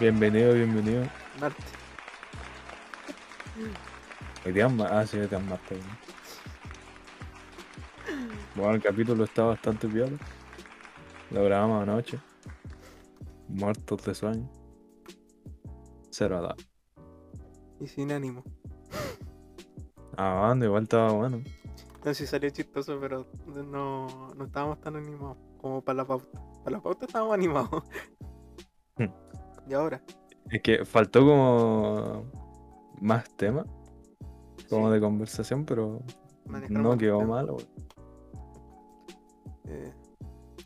[0.00, 1.04] Bienvenido, bienvenido.
[1.38, 1.62] Marte.
[4.46, 5.78] Hoy día Ah, sí, hoy día es martes.
[5.78, 5.98] ¿no?
[8.56, 10.16] Bueno, el capítulo está bastante piola.
[11.30, 12.18] Lo grabamos anoche.
[13.46, 14.50] Muertos de sueño.
[16.08, 16.56] Cero edad.
[17.78, 18.42] Y sin ánimo.
[20.16, 21.42] Ah, banda, igual estaba bueno.
[22.02, 26.40] No sé si salió chistoso, pero no, no estábamos tan animados como para la pauta.
[26.64, 27.84] Para la pauta estábamos animados.
[29.70, 30.02] Y ahora,
[30.50, 32.24] Es que faltó como
[33.00, 33.66] más temas,
[34.68, 34.94] como Sí.
[34.94, 36.02] de conversación, pero
[36.44, 37.44] manejar no quedó temas.
[37.46, 37.52] mal.
[37.52, 37.66] güey.
[39.66, 39.94] Eh,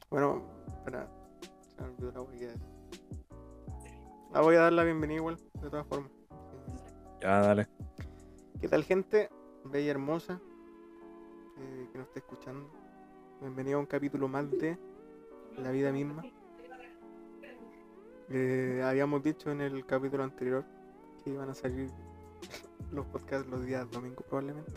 [0.08, 1.06] bueno, espera.
[4.32, 6.10] La voy a dar la bienvenida igual, de todas formas.
[7.20, 7.66] Ya, dale.
[8.60, 9.28] ¿Qué tal gente?
[9.66, 10.40] Bella hermosa.
[11.58, 12.68] eh, que nos esté escuchando.
[13.40, 14.76] Bienvenido a un capítulo más de
[15.58, 16.24] La vida misma.
[18.30, 20.64] Eh, habíamos dicho en el capítulo anterior
[21.22, 21.90] que iban a salir
[22.90, 24.72] los podcasts los días domingos probablemente.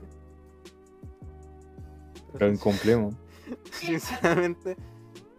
[2.34, 3.16] Pero incumplimos.
[3.72, 4.76] sinceramente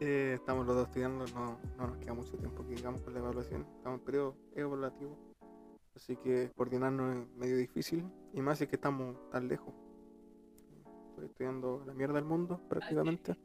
[0.01, 3.19] eh, estamos los dos estudiando, no, no nos queda mucho tiempo que digamos con la
[3.21, 3.67] evaluación.
[3.77, 5.17] Estamos en periodo evaluativo.
[5.95, 8.05] Así que coordinarnos es medio difícil.
[8.33, 9.75] Y más si es que estamos tan lejos.
[11.11, 13.37] Estoy estudiando la mierda del mundo prácticamente.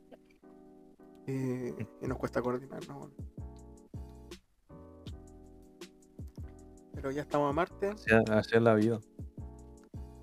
[1.26, 2.98] Y, y nos cuesta coordinarnos.
[2.98, 3.33] bueno.
[7.04, 7.88] Pero ya estamos a Marte.
[7.90, 8.98] Así, es la vida.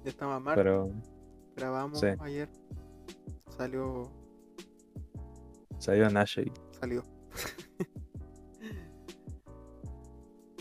[0.02, 0.62] Ya estamos a Marte.
[0.62, 0.90] Pero
[1.54, 2.06] Grabamos sí.
[2.20, 2.48] ayer.
[3.50, 4.10] Salió.
[5.76, 6.50] salió Nashay.
[6.80, 7.02] Salió.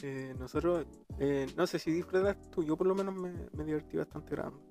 [0.01, 0.85] Eh, nosotros,
[1.19, 4.61] eh, no sé si disfrutas tú, yo por lo menos me, me divertí bastante grabando.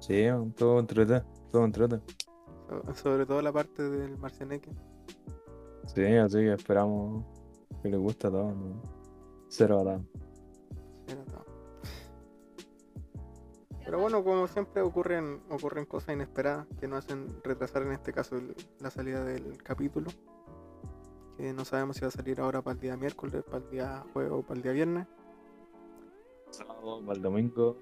[0.00, 1.98] Sí, todo entrete, todo entrete.
[2.68, 4.70] So- sobre todo la parte del Marcianeque.
[5.86, 7.24] Sí, así que esperamos
[7.82, 8.54] que les guste a todos.
[8.54, 8.82] ¿no?
[9.48, 9.94] Cero edad.
[9.94, 10.29] Era
[13.90, 18.36] Pero bueno, como siempre ocurren, ocurren cosas inesperadas que nos hacen retrasar en este caso
[18.36, 20.12] el- la salida del capítulo.
[21.36, 24.04] Que no sabemos si va a salir ahora para el día miércoles, para el día
[24.12, 25.08] jueves o para el día viernes.
[26.50, 27.78] Sábado, para el domingo.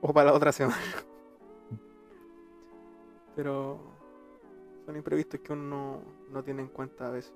[0.00, 0.80] o para la otra semana.
[3.36, 3.80] Pero
[4.86, 7.34] son imprevistos que uno no, no tiene en cuenta a veces.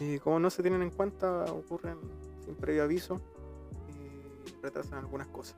[0.00, 1.98] Y como no se tienen en cuenta, ocurren
[2.44, 3.20] sin previo aviso
[3.88, 5.56] y retrasan algunas cosas,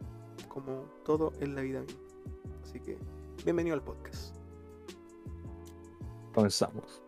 [0.51, 2.01] como todo en la vida misma.
[2.63, 2.99] Así que,
[3.45, 4.37] bienvenido al podcast.
[6.35, 7.03] Comenzamos.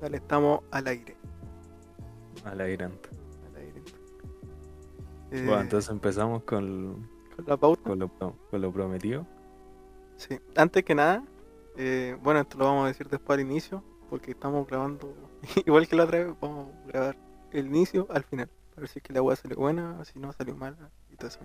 [0.00, 1.16] Dale, estamos al aire.
[2.44, 3.10] Al aire antes.
[3.48, 3.82] Al aire.
[5.30, 7.82] Bueno, Eh, entonces empezamos con, con la pauta.
[7.82, 9.26] con, lo, pro- con lo prometido.
[10.16, 11.24] Sí, antes que nada,
[11.76, 15.12] eh, bueno, esto lo vamos a decir después al inicio, porque estamos grabando,
[15.66, 17.16] igual que la otra vez, vamos a grabar
[17.52, 20.32] el inicio al final, a ver si es que la agua salió buena, si no
[20.32, 21.40] salió mala y todo eso.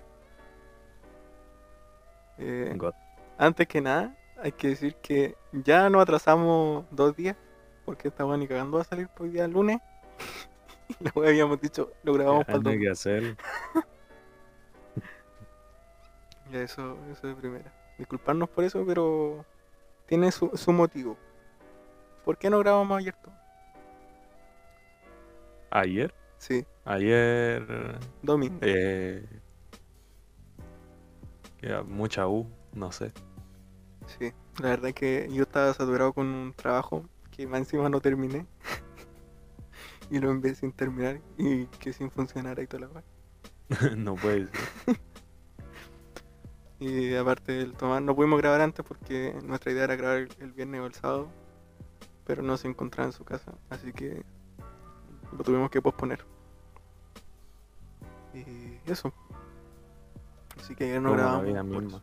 [2.37, 2.77] Eh,
[3.37, 7.35] antes que nada, hay que decir que ya nos atrasamos dos días,
[7.85, 9.79] porque esta weá ni cagando va a salir por el día lunes.
[10.99, 12.83] la weá habíamos dicho, lo grabamos para el domingo.
[12.83, 13.37] que hacer.
[16.51, 17.73] Ya, eso, eso de primera.
[17.97, 19.43] Disculparnos por eso, pero
[20.05, 21.17] tiene su, su motivo.
[22.23, 23.33] ¿Por qué no grabamos ayer todo?
[25.71, 26.13] Ayer.
[26.43, 27.65] Sí, Ayer.
[28.21, 28.59] domingo.
[28.63, 29.25] Eh,
[31.87, 33.13] mucha U, no sé.
[34.07, 38.01] Sí, la verdad es que yo estaba saturado con un trabajo que más encima no
[38.01, 38.45] terminé.
[40.11, 43.03] y lo envié sin terminar y que sin funcionar y toda la weá.
[43.95, 44.97] no puede ser.
[46.77, 50.81] Y aparte del tomar, no pudimos grabar antes porque nuestra idea era grabar el viernes
[50.81, 51.29] o el sábado.
[52.25, 54.25] Pero no se encontraba en su casa, así que
[55.31, 56.32] lo tuvimos que posponer.
[58.33, 59.13] Y eso.
[60.59, 61.47] Así que ayer no Como la grabamos.
[61.47, 62.01] vida misma.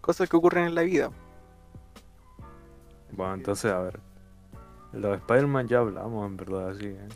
[0.00, 1.10] Cosas que ocurren en la vida.
[3.12, 4.00] Bueno, entonces, a ver.
[4.92, 7.08] Los de Spider-Man ya hablamos, en verdad, así, ¿eh?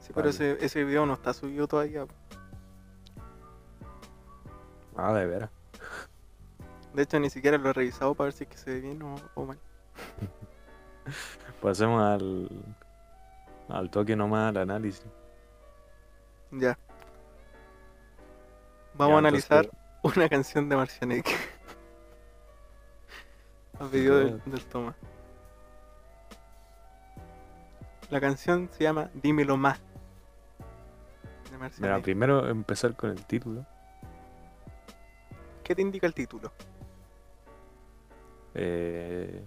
[0.00, 2.06] Sí, pero ese, ese video no está subido todavía.
[4.96, 5.50] Ah, de veras.
[6.94, 9.02] De hecho, ni siquiera lo he revisado para ver si es que se ve bien
[9.02, 9.58] o, o mal.
[11.62, 12.48] Pasemos al.
[13.68, 15.04] Al toque nomás al análisis.
[16.58, 16.78] Ya.
[18.94, 21.26] Vamos Ya, a analizar entonces, una canción de Marcianek.
[23.80, 24.94] a pedido del, Toma.
[28.10, 29.80] La canción se llama Dímelo más.
[31.50, 33.64] De Mira, primero empezar con el título.
[35.64, 36.52] ¿Qué te indica el título?
[38.54, 39.44] Eh,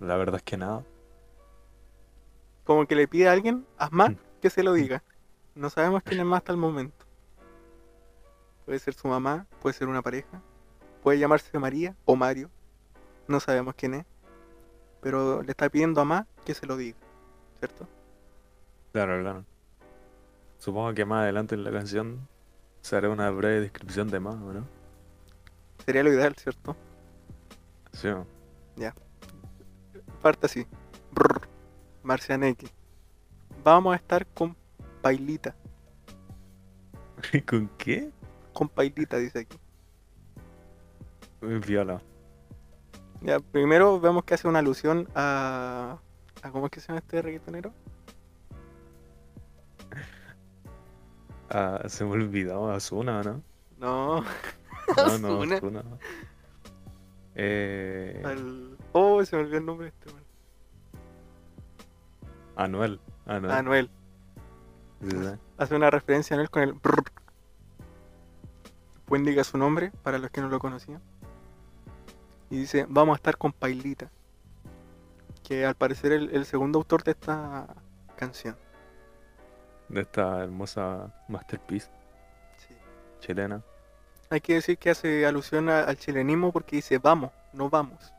[0.00, 0.82] La verdad es que nada.
[2.64, 4.16] Como que le pide a alguien, haz más, Mm.
[4.40, 5.02] Que se lo diga.
[5.54, 7.04] No sabemos quién es más hasta el momento.
[8.64, 10.42] Puede ser su mamá, puede ser una pareja,
[11.02, 12.50] puede llamarse María o Mario.
[13.26, 14.06] No sabemos quién es.
[15.00, 16.98] Pero le está pidiendo a más que se lo diga.
[17.58, 17.88] ¿Cierto?
[18.92, 19.44] Claro, claro.
[20.58, 22.28] Supongo que más adelante en la canción
[22.82, 24.66] se hará una breve descripción de más, ¿o ¿no?
[25.84, 26.76] Sería lo ideal, ¿cierto?
[27.92, 28.08] Sí.
[28.08, 28.26] ¿o?
[30.22, 30.66] Parte así.
[31.12, 31.48] Brr,
[32.02, 32.77] Marcianeque.
[33.68, 34.56] Vamos a estar con
[35.02, 35.54] Pailita.
[37.46, 38.10] ¿Con qué?
[38.54, 39.58] Con Pailita, dice aquí.
[41.42, 42.00] Viola.
[43.20, 45.98] Ya, primero vemos que hace una alusión a.
[46.40, 47.74] a ¿Cómo es que se llama este reggaetonero?
[51.50, 53.42] Ah, se me olvidó Asuna, ¿no?
[53.78, 54.22] No,
[54.96, 55.56] No, no, Ozuna.
[55.56, 55.82] Ozuna.
[57.34, 58.78] Eh, al.
[58.92, 60.22] Oh, se me olvidó el nombre de este man.
[62.56, 63.00] Anuel.
[63.28, 63.50] Anuel.
[63.52, 63.90] Anuel.
[65.58, 66.72] Hace una referencia a Anuel con el.
[66.72, 67.04] brr.
[68.94, 71.00] Después indica su nombre para los que no lo conocían.
[72.50, 74.10] Y dice: Vamos a estar con Pailita.
[75.44, 77.66] Que al parecer es el, el segundo autor de esta
[78.16, 78.56] canción.
[79.88, 81.88] De esta hermosa masterpiece
[82.58, 82.74] Sí.
[83.20, 83.62] chilena.
[84.28, 88.12] Hay que decir que hace alusión a- al chilenismo porque dice vamos, no vamos.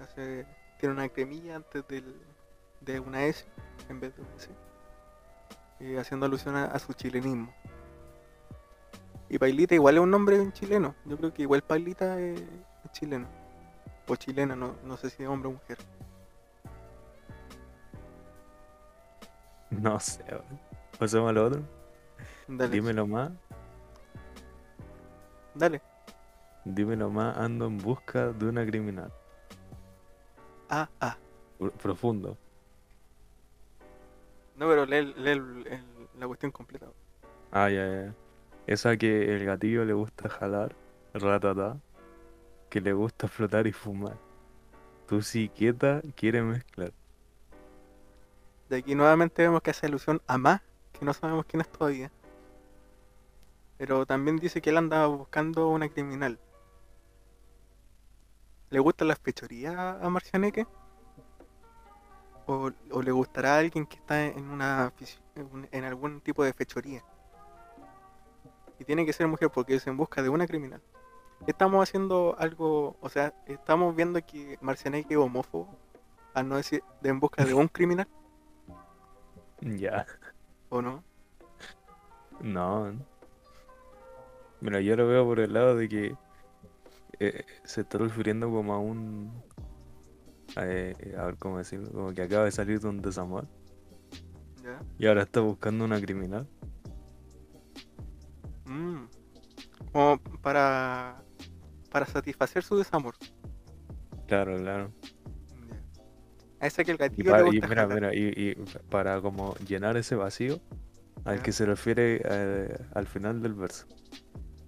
[0.00, 0.46] Hace-
[0.78, 2.14] tiene una cremilla antes del,
[2.80, 3.44] de una S
[3.88, 4.50] en vez de una S.
[5.80, 7.52] Eh, haciendo alusión a, a su chilenismo.
[9.28, 10.94] Y Pailita igual es un nombre chileno.
[11.04, 13.26] Yo creo que igual Pailita es, es chileno.
[14.06, 15.78] O chilena, no, no sé si es hombre o mujer.
[19.70, 20.22] No sé.
[20.98, 21.62] Pasemos al otro.
[22.46, 22.70] Dale.
[22.70, 23.30] Dímelo más.
[25.54, 25.80] Dale.
[26.64, 27.36] Dímelo más.
[27.38, 29.10] Ando en busca de una criminal.
[30.68, 31.16] Ah, ah.
[31.58, 32.36] Pro- Profundo.
[34.62, 36.86] No, pero lee, lee el- el- la cuestión completa.
[37.50, 38.14] Ah, ya, ya.
[38.68, 40.76] Esa que el gatillo le gusta jalar,
[41.14, 41.80] ratata,
[42.70, 44.16] que le gusta flotar y fumar.
[45.08, 46.92] Tú sí quieta, quiere mezclar.
[48.70, 50.60] De aquí nuevamente vemos que hace alusión a más,
[50.92, 52.12] que no sabemos quién es todavía.
[53.78, 56.38] Pero también dice que él andaba buscando una criminal.
[58.70, 60.68] ¿Le gustan las fechorías a Marcianeque?
[62.52, 64.92] ¿O, o le gustará a alguien que está en una
[65.70, 67.02] en algún tipo de fechoría?
[68.78, 70.82] Y tiene que ser mujer porque es en busca de una criminal.
[71.46, 75.68] Estamos haciendo algo, o sea, estamos viendo que Marcianeque es homófobo,
[76.34, 78.06] al no decir de en busca de un criminal.
[79.60, 80.06] Ya.
[80.68, 81.02] ¿O no?
[82.40, 82.92] No.
[84.60, 86.16] Mira, yo lo veo por el lado de que
[87.18, 89.42] eh, se está refiriendo como a un...
[90.56, 93.48] eh, a ver cómo decirlo, como que acaba de salir de un desamor
[94.62, 94.84] ¿Ya?
[94.98, 96.48] y ahora está buscando una criminal.
[98.64, 99.06] Mm.
[99.92, 101.22] Como para,
[101.90, 103.14] para satisfacer su desamor.
[104.26, 104.92] Claro, claro.
[106.60, 107.88] A esa que el Y, gatillo le y gusta mira, jalar.
[107.88, 108.54] mira, y, y
[108.88, 110.60] para como llenar ese vacío
[111.24, 111.42] al Ya.
[111.42, 113.86] que se refiere eh, al final del verso,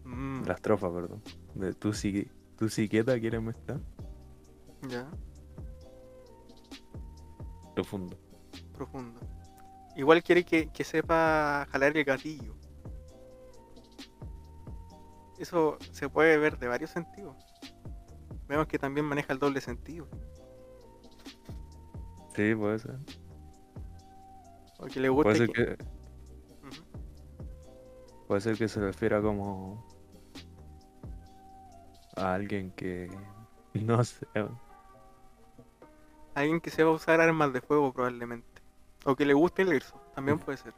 [0.05, 1.23] Mm, la estrofa, perdón.
[1.55, 3.81] De tú sí, tú sí quieta quieres mezclar,
[4.89, 5.09] Ya,
[7.75, 8.19] profundo.
[8.73, 9.21] profundo.
[9.97, 12.55] Igual quiere que, que sepa jalar el gatillo.
[15.39, 17.37] Eso se puede ver de varios sentidos.
[18.49, 20.07] Vemos que también maneja el doble sentido.
[22.35, 22.99] Sí, puede ser.
[24.79, 25.85] Porque le gusta Puede ser que...
[28.27, 29.87] puede ser que se refiera como
[32.17, 33.11] a alguien que
[33.75, 34.27] no sé.
[36.35, 38.63] Alguien que sepa usar armas de fuego probablemente.
[39.05, 40.75] O que le guste el irso, también puede ser.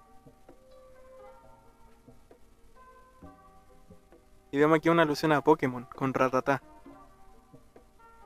[4.51, 6.63] Y vemos aquí una alusión a Pokémon con Ratatá.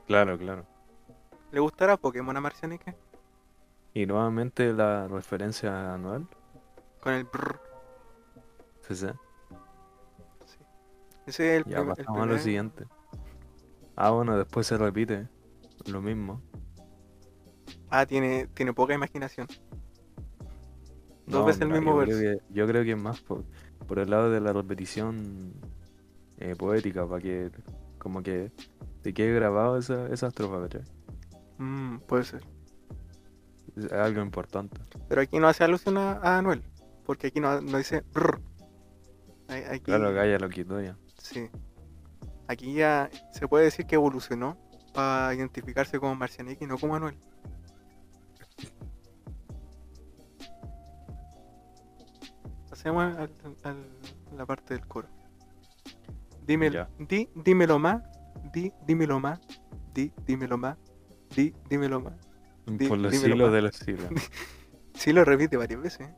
[0.06, 0.64] Claro, claro.
[1.50, 2.96] ¿Le gustará Pokémon a Marcianeque?
[3.94, 6.26] Y nuevamente la referencia anual.
[7.00, 7.60] Con el brrr.
[8.82, 9.06] Sí, sí.
[10.44, 10.58] Sí.
[11.26, 12.86] Ese es el, Ya prim- el pasamos a lo siguiente.
[13.96, 15.28] Ah, bueno, después se repite
[15.86, 16.40] lo mismo.
[17.90, 19.46] Ah, tiene, tiene poca imaginación.
[21.26, 22.40] Dos No, veces el mismo yo creo verso.
[22.48, 23.44] que- yo creo que es más por,
[23.86, 25.52] por el lado de la repetición
[26.38, 27.50] eh, poética, para que
[27.98, 28.50] como que
[29.02, 30.82] te quede grabado esa, esa estrofa, ¿cachai?
[31.58, 32.42] Mm, puede ser.
[33.76, 34.80] Es algo importante.
[35.08, 36.62] Pero aquí no hace alusión a, a Anuel.
[37.04, 38.02] Porque aquí no, no dice
[39.48, 40.96] Aquí, Claro, ya lo quitó ya.
[41.18, 41.48] Sí.
[42.46, 44.56] Aquí ya se puede decir que evolucionó
[44.94, 46.98] para identificarse como Marcianek y no como
[52.84, 53.28] Manuel.
[53.30, 53.86] Pasemos al-
[54.36, 55.08] la parte del coro.
[56.46, 58.02] Dime, di, dímelo más,
[58.52, 59.38] di, dímelo más,
[59.94, 60.76] di, dímelo más,
[61.36, 62.14] di, dímelo más.
[62.66, 63.52] Di- Por los más.
[63.52, 64.08] de los siglos.
[64.94, 66.08] Sí lo repite varias veces.
[66.08, 66.14] ¿eh?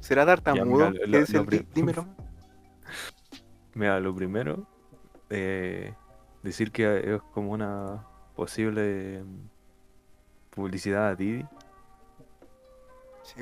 [0.00, 0.90] ¿Será tartamudo?
[0.90, 2.16] mira, lo- lo el di- pri- dímelo más?
[3.74, 4.66] Mira, lo primero,
[5.30, 5.94] eh,
[6.42, 9.48] decir que es como una posible mm,
[10.50, 11.44] publicidad a Didi.
[13.22, 13.40] Sí.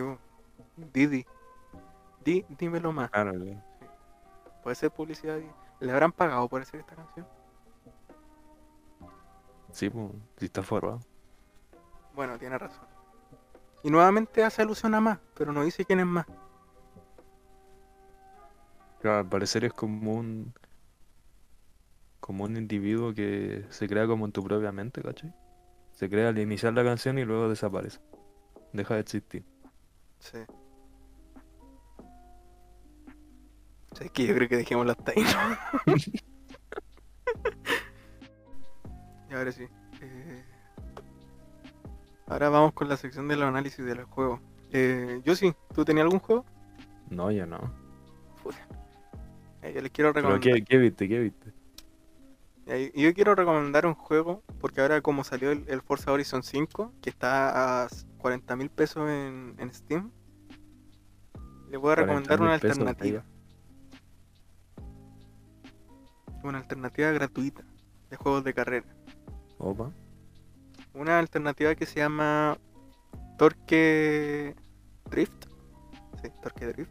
[0.92, 1.24] Didi.
[2.24, 3.10] Di, dímelo más.
[3.10, 3.58] Claro, que-
[4.62, 5.38] Puede ser publicidad.
[5.80, 7.26] ¿Le habrán pagado por hacer esta canción?
[9.72, 11.00] sí, pues, si está forrado.
[12.14, 12.84] Bueno, tiene razón.
[13.82, 16.26] Y nuevamente hace alusión a más, pero no dice quién es más.
[19.00, 20.52] Claro, al parecer es como un
[22.20, 25.34] como un individuo que se crea como en tu propia mente, ¿cachai?
[25.92, 27.98] Se crea al iniciar la canción y luego desaparece.
[28.72, 29.44] Deja de existir.
[30.18, 30.38] Sí.
[33.92, 35.22] ¿Sabes que Yo creo que dejémoslo hasta ahí.
[35.86, 35.94] ¿no?
[39.30, 39.64] y ahora sí.
[40.00, 40.44] eh,
[42.26, 44.40] Ahora vamos con la sección de los análisis de los juegos.
[44.72, 46.44] Eh, yo sí, ¿tú tenías algún juego?
[47.10, 47.58] No, yo no.
[49.62, 50.58] Eh, yo les quiero Pero recomendar.
[50.58, 51.08] ¿qué, qué viste?
[51.08, 51.52] ¿Qué viste?
[52.66, 56.94] Eh, Yo quiero recomendar un juego, porque ahora como salió el, el Forza Horizon 5,
[57.02, 60.12] que está a 40 mil pesos en, en Steam,
[61.68, 63.24] le voy a recomendar una 40.000 pesos, alternativa.
[66.42, 67.62] Una alternativa gratuita
[68.08, 68.86] de juegos de carrera.
[69.58, 69.90] Opa.
[70.94, 72.56] Una alternativa que se llama
[73.38, 74.54] Torque
[75.10, 75.46] Drift.
[76.22, 76.90] Sí, Torque Drift.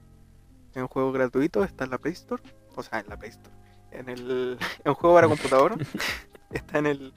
[0.74, 2.42] Es un juego gratuito, está en la Play Store.
[2.76, 3.56] O sea, en la Play Store.
[3.92, 5.78] En el, es un juego para computador.
[6.52, 7.14] está en el,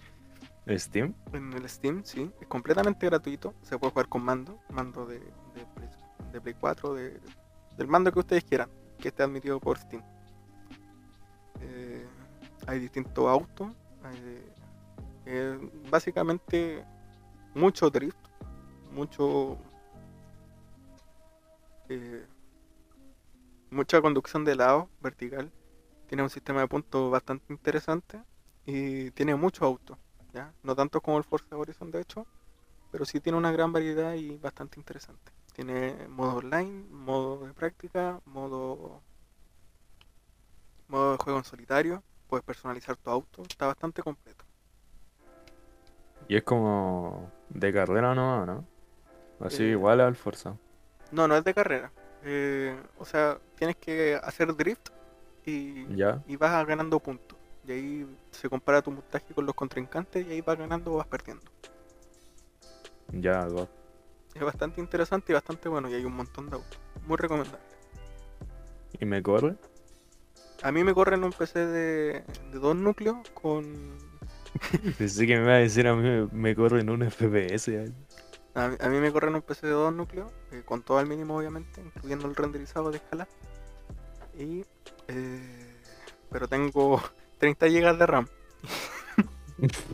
[0.79, 1.15] ¿Steam?
[1.33, 2.31] en el Steam, sí.
[2.41, 3.55] Es completamente gratuito.
[3.63, 4.59] Se puede jugar con mando.
[4.71, 5.89] Mando de, de, Play,
[6.33, 7.21] de Play 4, de-
[7.77, 8.69] del mando que ustedes quieran.
[8.99, 10.03] Que esté admitido por Steam.
[11.61, 11.92] Eh,
[12.67, 13.71] hay distintos autos.
[15.27, 16.85] eh, básicamente
[17.55, 18.19] mucho drift.
[18.93, 19.59] Mucho...
[21.89, 22.27] eh,
[23.71, 25.51] mucha conducción de lado, vertical.
[26.07, 28.23] Tiene un sistema de puntos bastante interesante.
[28.67, 29.99] Y tiene muchos autos.
[30.33, 30.53] ¿ya?
[30.63, 32.27] No tanto como el Forza Horizon de hecho,
[32.91, 35.33] pero sí tiene una gran variedad y bastante interesante.
[35.55, 39.03] Tiene modo online, modo de práctica, modo
[40.89, 42.03] modo de juego en solitario,
[42.33, 44.47] puedes personalizar tu auto, está bastante completo.
[46.29, 48.65] Y es como de carrera no, ¿no?
[49.41, 50.57] Así Eh, igual al Forza.
[51.11, 51.93] No, no es de carrera.
[52.25, 54.89] eh, o sea, tienes que hacer drift
[55.45, 57.39] y, Ya, y vas ganando puntos.
[57.67, 61.07] Y ahí se compara tu montaje con los contrincantes y ahí vas ganando o vas
[61.07, 61.45] perdiendo.
[63.13, 63.47] ya.
[64.35, 66.81] Es bastante interesante y bastante bueno y hay un montón de autos.
[67.07, 67.67] Muy recomendable.
[68.99, 69.57] ¿Y me corre?
[70.63, 73.99] A mí me corre en un PC de, de dos núcleos con...
[74.99, 77.93] Pensé que me iba a decir a mí me, me corre en un FPS.
[78.55, 80.99] A, mí- a mí me corre en un PC de dos núcleos, eh, con todo
[80.99, 83.27] al mínimo obviamente, incluyendo el renderizado de escala.
[84.39, 84.65] Y...
[85.09, 85.77] eh,
[86.31, 87.03] pero tengo
[87.39, 88.27] 30 GB de RAM.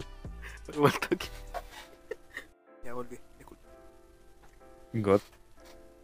[2.85, 3.63] Ya volví, disculpa.
[4.93, 5.21] God.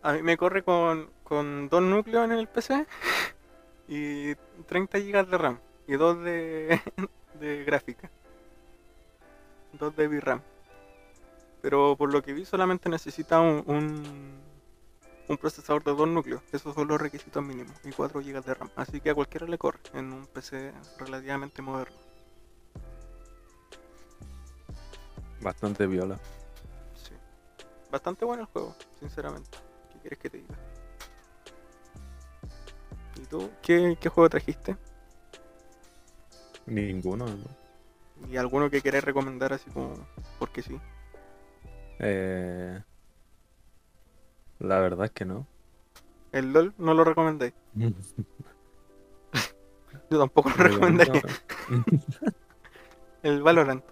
[0.02, 2.86] A mí me corre con, con dos núcleos en el PC
[3.88, 4.34] y
[4.66, 6.80] 30 GB de RAM y dos de,
[7.40, 8.10] de gráfica.
[9.72, 10.40] Dos de VRAM.
[11.60, 14.02] Pero por lo que vi solamente necesita un, un,
[15.28, 16.42] un procesador de dos núcleos.
[16.52, 18.70] Esos son los requisitos mínimos y 4 GB de RAM.
[18.76, 21.96] Así que a cualquiera le corre en un PC relativamente moderno.
[25.40, 26.18] Bastante viola.
[26.94, 27.14] Sí.
[27.90, 29.58] Bastante bueno el juego, sinceramente.
[29.92, 30.54] ¿Qué quieres que te diga?
[33.24, 33.50] ¿Y tú?
[33.62, 34.76] ¿Qué, qué juego trajiste?
[36.66, 37.24] Ninguno.
[37.26, 38.28] ¿no?
[38.30, 39.94] ¿Y alguno que querés recomendar así como
[40.38, 40.78] porque sí?
[41.98, 42.80] Eh,
[44.58, 45.46] la verdad es que no.
[46.32, 47.54] El LOL no lo recomendáis.
[50.10, 51.22] Yo tampoco lo recomendaría.
[53.22, 53.82] El Valorant.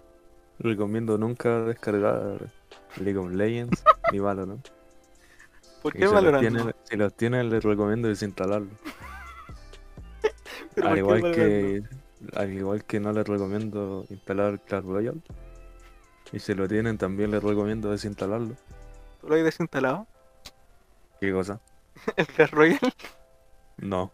[0.59, 2.51] recomiendo nunca descargar
[2.97, 4.67] League of Legends ni Valorant.
[5.81, 6.37] ¿Por Y qué si los Valorant?
[6.37, 6.73] tienen, no?
[6.83, 8.69] si los tienen, les recomiendo desinstalarlo.
[10.75, 11.83] ¿Pero por Al igual que,
[12.35, 15.21] al igual que no les recomiendo instalar Clash Royale.
[16.31, 18.55] Y si lo tienen, también les recomiendo desinstalarlo.
[19.21, 20.07] ¿Tú lo has desinstalado?
[21.19, 21.61] ¿Qué cosa?
[22.15, 22.93] ¿El Clash Royale?
[23.77, 24.11] No.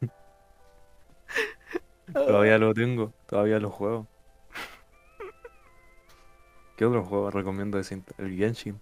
[2.12, 4.06] Todavía lo tengo, todavía lo juego.
[6.76, 8.30] ¿Qué otro juego recomiendo desinstalar?
[8.30, 8.80] El Genshin.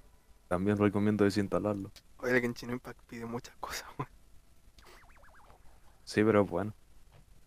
[0.48, 1.90] También recomiendo desinstalarlo.
[2.18, 4.13] Oye, el Genshin Impact pide muchas cosas, weón.
[6.04, 6.74] Sí, pero es bueno.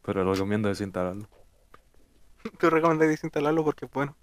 [0.03, 1.27] Pero recomiendo desinstalarlo.
[2.59, 4.15] Tú recomendas desinstalarlo porque es bueno.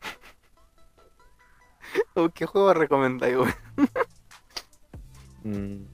[2.14, 3.54] ¿O ¿Qué juego recomendáis, weón?
[5.44, 5.84] Mm,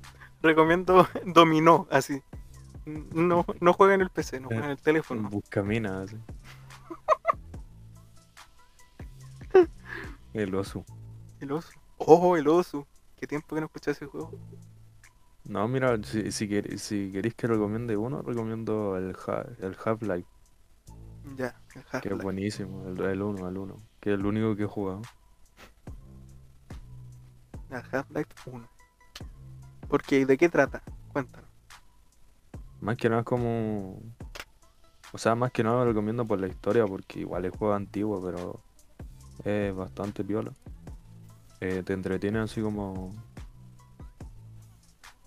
[0.42, 2.22] Recomiendo Dominó, así.
[2.84, 5.28] No, no juega en el PC, no juega en el teléfono.
[5.30, 6.16] Buscamina, así.
[10.32, 10.84] El oso.
[11.40, 11.72] El oso.
[11.98, 12.86] Oh, el oso.
[13.16, 14.32] Qué tiempo que no escuché ese juego.
[15.44, 20.28] No, mira, si, si, quer- si queréis que recomiende uno, recomiendo el, Ha- el Half-Life,
[21.36, 22.22] Ya, el que es Half-Life.
[22.22, 25.02] buenísimo, el, el 1, el 1, que es el único que he jugado.
[27.70, 28.68] El Half-Life 1.
[29.88, 30.82] Porque, ¿de qué trata?
[31.12, 31.48] Cuéntanos.
[32.80, 34.00] Más que nada es como...
[35.12, 38.22] O sea, más que nada lo recomiendo por la historia, porque igual es juego antiguo,
[38.22, 38.60] pero
[39.44, 40.52] es bastante piola.
[41.60, 43.12] Eh, te entretiene así como...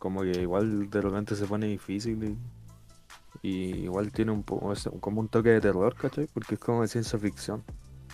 [0.05, 2.37] Como que igual de repente se pone difícil y...
[3.41, 3.49] y
[3.85, 6.27] igual tiene un poco, como un toque de terror, ¿cachai?
[6.27, 7.63] Porque es como de ciencia ficción.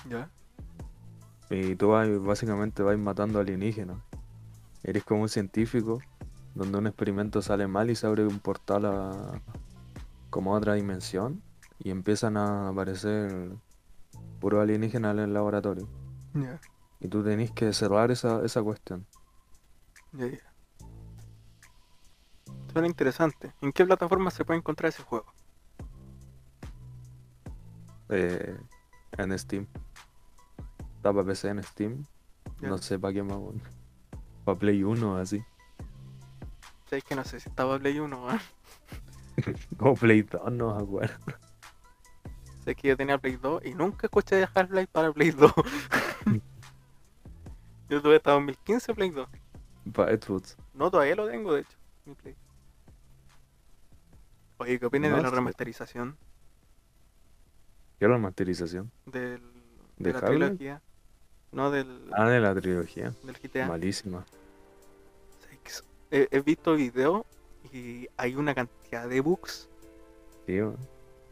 [0.10, 0.32] Ya.
[1.50, 3.98] Y tú vas, básicamente vas matando alienígenas.
[4.84, 6.00] Eres como un científico
[6.56, 9.42] donde un experimento sale mal y se abre un portal a
[10.30, 11.44] como a otra dimensión
[11.80, 13.52] y empiezan a aparecer
[14.40, 15.90] puros alienígenas en el laboratorio.
[16.34, 16.62] Ya,
[17.02, 19.08] Y tú tenés que cerrar esa, esa cuestión.
[20.14, 20.51] ya, ya.
[22.72, 23.52] Suena interesante.
[23.62, 25.26] ¿En qué plataforma se puede encontrar ese juego?
[28.12, 28.58] eh,
[29.18, 29.66] en Steam.
[30.98, 32.06] Está para PC en Steam.
[32.60, 32.70] Ya.
[32.70, 33.38] No sé para qué más.
[34.46, 35.44] Para Play 1 así.
[36.90, 38.40] Sabes que no sé si estaba Play 1, ¿eh?
[39.80, 41.16] O Play 2, no me acuerdo.
[42.66, 45.52] Sé que yo tenía Play 2 y nunca escuché de Half-Life para Play 2.
[47.90, 49.28] yo tuve hasta 2015 Play 2.
[49.94, 50.58] Para Xbox.
[50.74, 51.78] No, todavía lo tengo, de hecho.
[52.06, 52.36] mi Play.
[54.62, 56.16] Oye, ¿qué opinas de la remasterización
[57.98, 58.92] ¿Qué era la masterización?
[59.08, 59.42] del,
[59.98, 60.82] de, ¿De la trilogía?
[61.52, 63.12] No, del, Ah, de la trilogía.
[63.24, 63.68] del GTA.
[63.68, 64.24] Malísima.
[66.12, 67.24] He, he visto videos
[67.74, 69.68] y hay una cantidad de bugs.
[70.46, 70.76] Tío.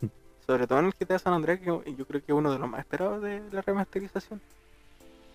[0.48, 2.68] Sobre todo en el GTA San Andreas, que yo creo que es uno de los
[2.68, 4.42] más esperados de la remasterización.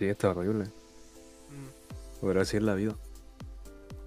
[0.01, 0.65] Sí, está horrible.
[0.65, 2.27] Mm.
[2.27, 2.97] Pero así es la vida.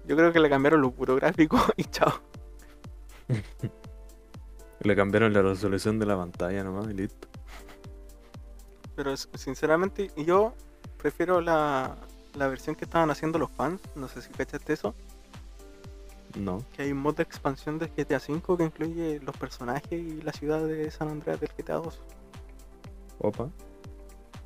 [0.06, 2.20] Yo creo que le cambiaron los puros gráficos y chao.
[4.80, 7.28] Le cambiaron la resolución de la pantalla nomás y listo.
[8.94, 10.54] Pero sinceramente yo
[10.98, 11.96] prefiero la,
[12.34, 13.80] la versión que estaban haciendo los fans.
[13.94, 14.94] No sé si cachaste eso.
[16.36, 16.64] No.
[16.72, 20.32] Que hay un mod de expansión del GTA V que incluye los personajes y la
[20.32, 22.00] ciudad de San Andreas del GTA 2.
[23.20, 23.48] Opa.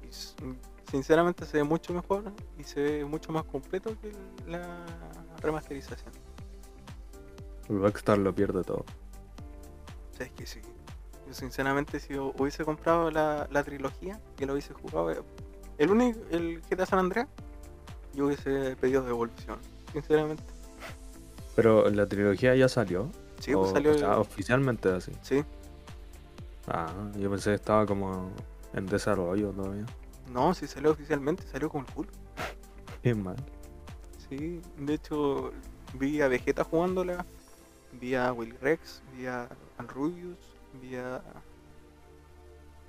[0.03, 4.13] Y sinceramente se ve mucho mejor y se ve mucho más completo que
[4.47, 4.85] la
[5.41, 6.13] remasterización.
[7.69, 8.85] El Rockstar lo pierde todo.
[10.17, 10.61] Sea, es que sí.
[11.27, 15.23] Yo sinceramente si hu- hubiese comprado la, la trilogía y lo hubiese jugado, eh,
[15.79, 17.29] el único, el GTA San Andreas,
[18.15, 19.59] yo hubiese pedido devolución.
[19.93, 20.43] Sinceramente.
[21.55, 23.11] Pero la trilogía ya salió.
[23.41, 23.93] Sí, pues O- salió.
[23.93, 25.13] o sea, oficialmente así.
[25.23, 25.45] Sí.
[26.69, 28.31] Ah, yo pensé que estaba como
[28.75, 29.85] en desarrollo todavía.
[30.33, 32.07] No, sí salió oficialmente, salió con full.
[33.03, 33.37] Qué mal.
[34.29, 35.53] Sí, de hecho
[35.95, 37.27] vi a Vegeta jugándola,
[37.93, 40.39] vi a Willy Rex, vi a, al Rubius,
[40.81, 41.21] vi a,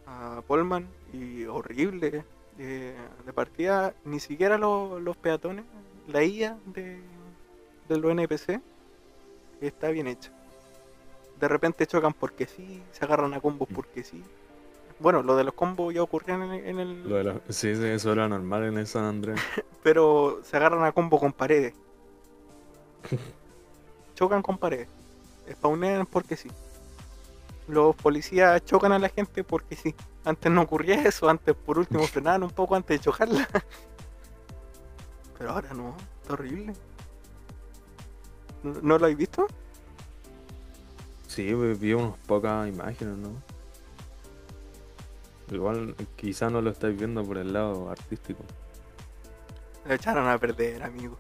[0.08, 2.24] a Polman y horrible.
[2.60, 5.66] eh, de partida ni siquiera lo- los peatones,
[6.08, 7.02] la IA de,
[7.90, 8.62] de los NPC
[9.60, 10.32] está bien hecha.
[11.40, 14.24] De repente chocan porque sí, se agarran a combos porque sí.
[15.00, 17.10] Bueno, lo de los combos ya ocurrían en, el- en el...
[17.10, 19.40] Lo de la- Sí, sí, eso era normal en el San Andrés.
[19.84, 21.74] pero se agarran a combo con paredes.
[24.16, 24.88] chocan con paredes.
[25.52, 26.50] Spawnean porque sí.
[27.68, 29.96] Los policías chocan a la gente porque sí.
[30.26, 33.48] Antes no ocurría eso, antes por último frenaban un poco antes de chocarla.
[35.38, 36.74] Pero ahora no, está horrible.
[38.64, 39.48] ¿No, no lo habéis visto?
[41.28, 43.30] Sí, vi vi unas pocas imágenes, ¿no?
[45.52, 48.44] Igual quizá no lo estáis viendo por el lado artístico.
[49.86, 51.18] Lo echaron a perder, amigo.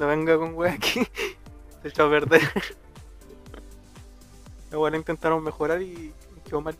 [0.00, 1.06] No venga con wea aquí.
[1.82, 2.40] Se echó a perder.
[4.72, 6.74] Igual intentaron mejorar y quedó mal.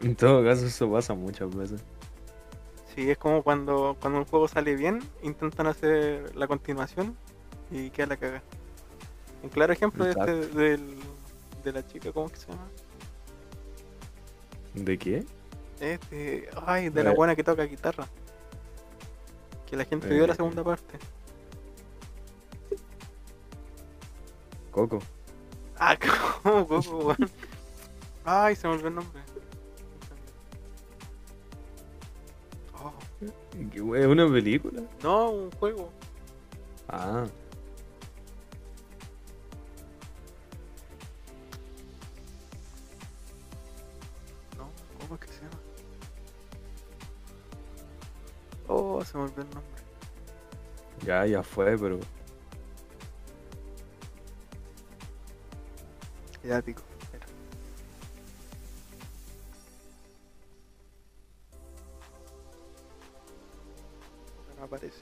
[0.00, 1.82] En todo caso, eso pasa muchas veces.
[2.94, 7.16] Sí, es como cuando, cuando un juego sale bien, intentan hacer la continuación
[7.72, 8.42] y queda la caga.
[9.42, 10.96] Un claro ejemplo de, este, del,
[11.64, 12.68] de la chica, ¿cómo que se llama?
[14.74, 15.24] ¿De qué?
[15.80, 17.14] Este, ay, de la Eh.
[17.14, 18.06] buena que toca guitarra.
[19.66, 20.98] Que la gente vio la segunda parte.
[24.70, 25.00] Coco.
[25.78, 25.96] Ah,
[26.42, 27.30] ¿cómo, Coco, weón?
[28.24, 29.22] Ay, se me olvidó el nombre.
[32.74, 32.92] Oh,
[33.72, 34.82] ¿Qué wea, ¿Es una película?
[35.02, 35.90] no, un juego.
[36.88, 37.24] Ah,
[48.68, 49.82] Oh, se me olvidó el nombre.
[51.04, 51.98] ya, ya fue, pero.
[56.42, 56.82] Ya, pico.
[64.58, 65.00] No aparece.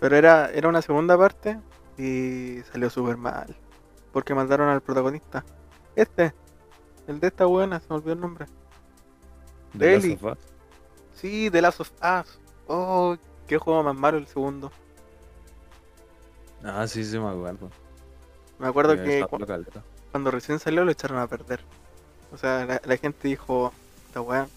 [0.00, 1.58] Pero era, era una segunda parte
[1.96, 3.56] y salió súper mal.
[4.12, 5.44] Porque mataron al protagonista.
[5.94, 6.34] Este.
[7.06, 8.46] El de esta buena, se me olvidó el nombre.
[9.78, 10.38] The Last of Us.
[11.14, 12.38] Sí, The Last of Us.
[12.68, 14.70] Oh, qué juego más malo el segundo.
[16.64, 17.70] Ah, sí, sí, me acuerdo.
[18.58, 19.82] Me acuerdo Eh, que cu- caleta.
[20.10, 21.60] cuando recién salió lo echaron a perder.
[22.32, 23.72] O sea, la, la gente dijo,
[24.08, 24.48] esta weá,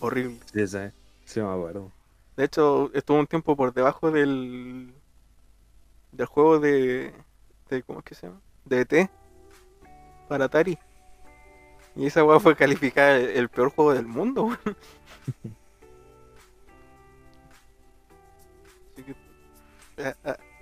[0.00, 0.38] horrible.
[0.52, 0.78] Sí, sí,
[1.24, 1.90] sí, me acuerdo.
[2.36, 4.94] De hecho, estuvo un tiempo por debajo del
[6.12, 7.12] del juego de,
[7.68, 8.40] de ¿cómo es que se llama?
[8.64, 9.10] De ET
[10.28, 10.78] para Atari.
[11.96, 14.44] Y esa weá fue calificada el, el peor juego del mundo.
[14.44, 14.60] weón.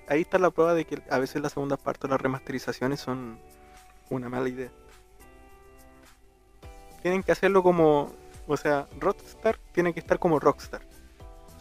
[0.06, 3.38] Ahí está la prueba de que a veces las segundas partes, las remasterizaciones son
[4.10, 4.70] una mala idea.
[7.02, 8.12] Tienen que hacerlo como,
[8.46, 10.82] o sea, Rockstar tiene que estar como Rockstar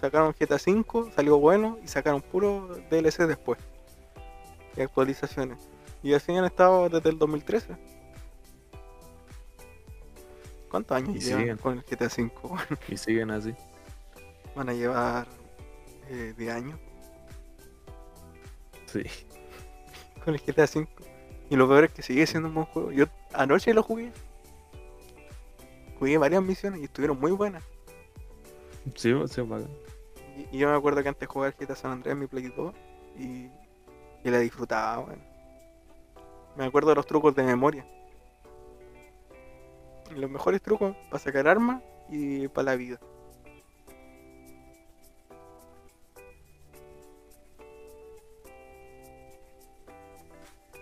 [0.04, 3.58] sacaron GTA V, salió bueno y sacaron puro DLC después.
[4.76, 5.70] Y actualizaciones.
[6.02, 7.78] Y así han estado desde el 2013.
[10.74, 11.58] ¿Cuántos años Y llevan siguen.
[11.58, 12.32] con el GTA V?
[12.90, 13.54] Y siguen así.
[14.56, 15.28] Van a llevar
[16.10, 16.80] eh, 10 años
[18.88, 19.04] Sí.
[20.26, 20.88] con el GTA V.
[21.52, 22.92] Y lo peor es que sigue siendo un buen juego.
[22.92, 24.12] Yo anoche lo jugué.
[26.00, 27.64] Jugué varias misiones y estuvieron muy buenas.
[28.96, 29.70] Sí, sí, bacán.
[30.52, 32.52] Y, y yo me acuerdo que antes jugaba el GTA San Andreas en mi Play
[32.58, 32.74] 2
[33.20, 33.24] y,
[34.24, 35.22] y la disfrutaba, weón.
[36.58, 37.86] Me acuerdo de los trucos de memoria.
[40.16, 43.00] Los mejores trucos para sacar armas y para la vida.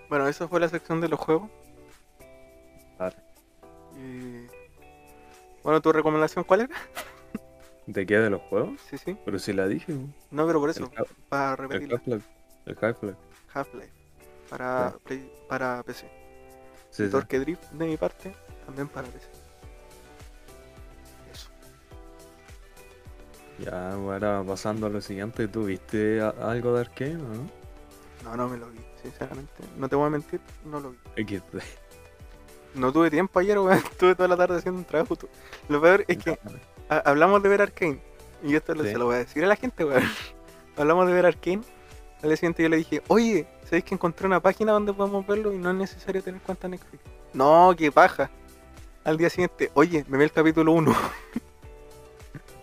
[0.09, 1.49] Bueno, eso fue la sección de los juegos.
[2.99, 3.15] Vale.
[3.97, 4.47] Y...
[5.63, 6.75] Bueno, ¿tu recomendación cuál era?
[7.87, 8.79] ¿De qué de los juegos?
[8.89, 9.17] Sí, sí.
[9.23, 9.93] Pero si la dije.
[10.31, 10.45] ¿no?
[10.47, 12.01] Pero por eso, El, para repetirla.
[12.65, 13.17] El Half-Life.
[13.53, 13.91] Half-Life.
[14.49, 14.93] Para.
[15.05, 16.20] Play- para PC.
[16.91, 17.09] Sí.
[17.09, 18.33] Torque Drift de mi parte,
[18.65, 19.27] también para PC.
[21.31, 21.49] Eso.
[23.59, 27.49] Ya, ahora pasando a lo siguiente, ¿tú viste a- algo de Arkane o no?
[28.23, 29.53] No, no me lo vi, sinceramente.
[29.77, 30.97] No te voy a mentir, no lo vi.
[32.75, 33.77] No tuve tiempo ayer, weón.
[33.91, 35.17] Estuve toda la tarde haciendo un trabajo.
[35.69, 36.39] Lo peor es que
[36.87, 37.99] hablamos de ver Arkane.
[38.43, 38.91] Y esto Sí.
[38.91, 40.03] se lo voy a decir a la gente, weón.
[40.77, 41.61] hablamos de ver Arkane.
[42.21, 45.51] Al día siguiente yo le dije, oye, ¿sabéis que encontré una página donde podemos verlo
[45.53, 47.03] y no es necesario tener cuenta Netflix?
[47.33, 48.29] No, qué paja.
[49.03, 50.95] Al día siguiente, oye, me vi el capítulo 1.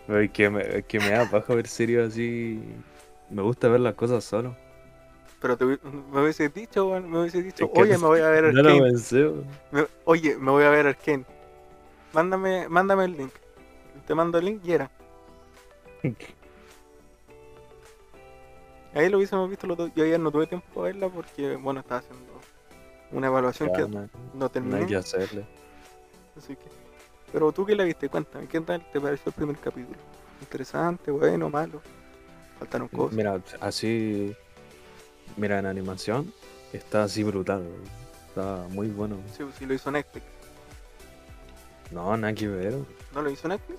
[0.09, 2.63] Es que me, que me da paja ver series así.
[3.31, 4.55] Me gusta ver las cosas solo.
[5.41, 8.53] Pero te, me hubiese dicho, me hubiese dicho, Es que oye, me voy a ver
[8.55, 8.91] No lo Arkane.
[8.91, 9.31] pensé.
[9.73, 11.25] Me- oye, me voy a ver Arkane.
[12.13, 13.33] Mándame, mándame el link.
[14.07, 14.91] Te mando el link y era.
[18.99, 19.93] Ahí lo hubiésemos visto los dos.
[19.95, 22.33] Yo ayer no tuve tiempo para verla porque, bueno, estaba haciendo
[23.13, 24.87] una evaluación que no, no no hay terminé.
[24.87, 25.47] que hacerle.
[26.37, 26.65] Así que.
[27.33, 29.97] Pero tú que la viste, cuéntame, ¿qué tal te pareció el primer capítulo?
[30.41, 31.81] ¿Interesante, bueno, malo?
[32.59, 33.17] Faltaron cosas.
[33.17, 34.35] Mira, así.
[35.37, 36.33] Mira, en animación
[36.73, 37.69] está así brutal.
[38.27, 39.17] Está muy bueno.
[39.37, 40.27] Sí, sí, lo hizo Netflix.
[41.93, 42.75] No, nada que ver.
[43.15, 43.79] ¿No lo hizo Netflix?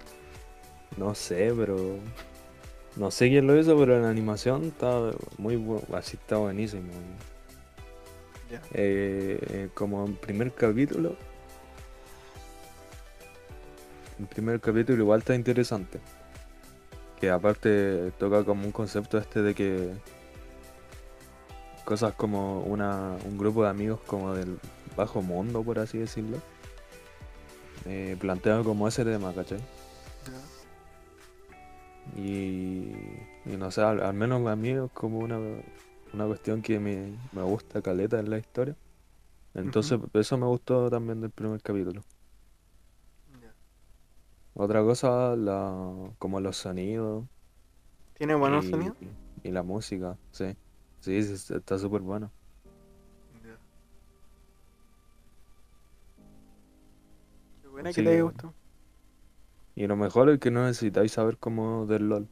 [0.96, 1.98] No sé, pero.
[2.96, 5.84] No sé quién lo hizo, pero en animación está muy bueno.
[5.94, 6.92] Así está buenísimo.
[8.74, 11.16] Eh, eh, como en primer capítulo.
[14.20, 16.00] El primer capítulo igual está interesante.
[17.20, 19.94] Que aparte toca como un concepto este de que
[21.86, 24.60] cosas como una, un grupo de amigos como del
[24.96, 26.38] bajo mundo, por así decirlo.
[27.86, 29.60] Eh, plantean como ese tema, ¿cachai?
[32.16, 32.92] Y,
[33.46, 35.40] y no sé, al, al menos a mí es como una,
[36.14, 38.76] una cuestión que me, me gusta caleta en la historia.
[39.56, 42.04] Entonces, eso me gustó también del primer capítulo.
[43.42, 43.54] Ya.
[44.54, 47.26] Otra cosa, la, como los sonidos
[48.14, 48.98] ¿Tiene buenos y, sonidos?
[49.44, 50.56] y la música, sí.
[51.02, 52.34] Sí, sí, está súper bueno.
[53.46, 53.58] Ya.
[57.62, 58.54] Qué buena que te haya gustado.
[59.80, 62.28] Y lo mejor es que no necesitáis saber cómo del LOL.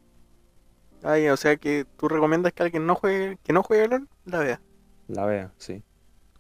[1.02, 4.40] Ya, o sea que tú recomiendas que alguien no juegue, que no juegue LOL, la
[4.40, 4.62] vea.
[5.08, 5.82] La vea, sí.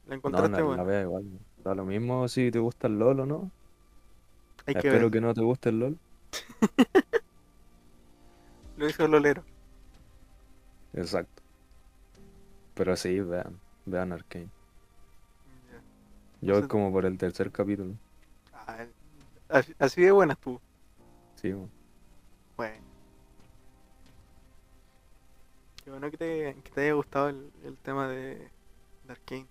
[0.06, 0.84] La No, encontraste la, la buena.
[0.84, 1.24] vea igual.
[1.64, 3.52] Da lo mismo si te gusta el LOL o no.
[4.66, 5.12] Hay que Espero ver.
[5.12, 5.98] que no te guste el LOL.
[8.78, 9.44] Lo hizo el Lolero.
[10.94, 11.42] Exacto.
[12.74, 13.58] Pero sí, vean.
[13.86, 14.46] Vean Arcane.
[15.72, 15.80] Ya.
[16.42, 17.94] Yo Entonces- como por el tercer capítulo.
[18.54, 18.86] Ah,
[19.80, 20.62] así, de buena estuvo.
[21.40, 21.70] Sí, mo.
[22.56, 22.84] Bueno.
[25.84, 28.36] Qué bueno que te, que te haya gustado el, el tema de,
[29.04, 29.46] de Arkane.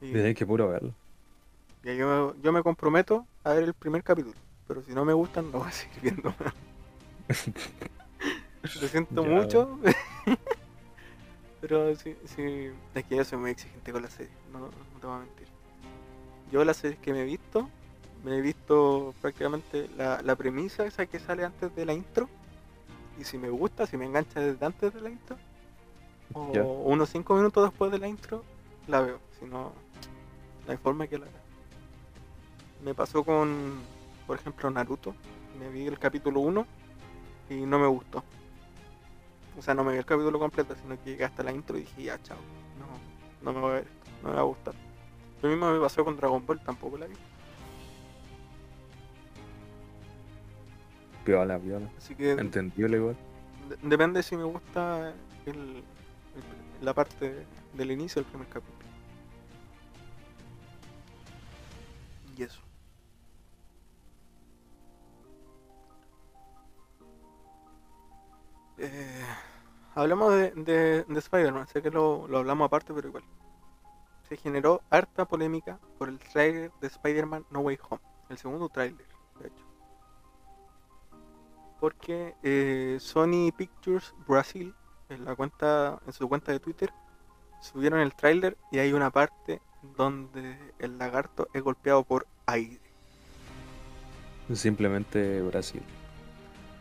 [0.00, 0.94] Y, Tienes que puro verlo.
[1.82, 4.34] y yo, yo me comprometo a ver el primer capítulo.
[4.66, 6.34] Pero si no me gustan, no voy a seguir viendo.
[8.80, 9.28] Lo siento Ya.
[9.30, 9.78] mucho.
[11.60, 14.32] pero sí, sí, es que yo soy muy exigente con la serie.
[14.52, 15.48] No, no te voy a mentir.
[16.50, 17.68] Yo las series que me he visto,
[18.24, 22.28] me he visto prácticamente la, la premisa esa que sale antes de la intro.
[23.18, 25.36] Y si me gusta, si me engancha desde antes de la intro,
[26.32, 26.42] o
[26.86, 28.42] unos 5 minutos después de la intro,
[28.88, 29.20] la veo.
[29.38, 29.72] Si no,
[30.66, 31.42] no hay forma que la vea.
[32.82, 33.80] Me pasó con,
[34.26, 35.14] por ejemplo, Naruto.
[35.58, 36.66] Me vi el capítulo 1
[37.50, 38.24] y no me gustó.
[39.56, 41.82] O sea, no me vi el capítulo completo, sino que llegué hasta la intro y
[41.82, 42.38] dije, ya, chao.
[42.80, 44.74] No, no me voy a ver esto, no me va a gustar.
[45.42, 47.14] Lo mismo me pasó con Dragon Ball, tampoco la vi.
[51.24, 51.88] Viola, viola.
[51.96, 53.16] Así que Entendible igual.
[53.68, 55.14] de- depende si me gusta
[55.46, 55.84] el, el-
[56.82, 58.74] la parte del inicio del primer capítulo.
[62.36, 62.60] Y eso.
[68.78, 69.24] Eh,
[69.94, 73.24] hablemos de, de, de Spider-Man, sé que lo, lo hablamos aparte, pero igual.
[74.28, 79.06] Se generó harta polémica por el trailer de Spider-Man No Way Home, el segundo tráiler,
[79.40, 79.63] de hecho.
[81.84, 84.74] Porque eh, Sony Pictures Brasil,
[85.10, 86.90] en, la cuenta, en su cuenta de Twitter,
[87.60, 89.60] subieron el tráiler y hay una parte
[89.94, 92.80] donde el lagarto es golpeado por aire.
[94.54, 95.82] Simplemente Brasil.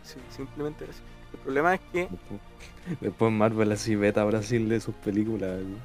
[0.03, 1.01] Sí, simplemente así.
[1.33, 2.39] El problema es que Después,
[3.01, 5.51] después Marvel así veta a Brasil de sus películas.
[5.51, 5.77] así.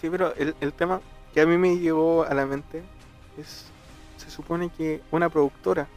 [0.00, 1.00] Sí, pero el, el tema
[1.32, 2.84] que a mí me llegó a la mente
[3.36, 3.72] es,
[4.18, 5.88] se supone que una productora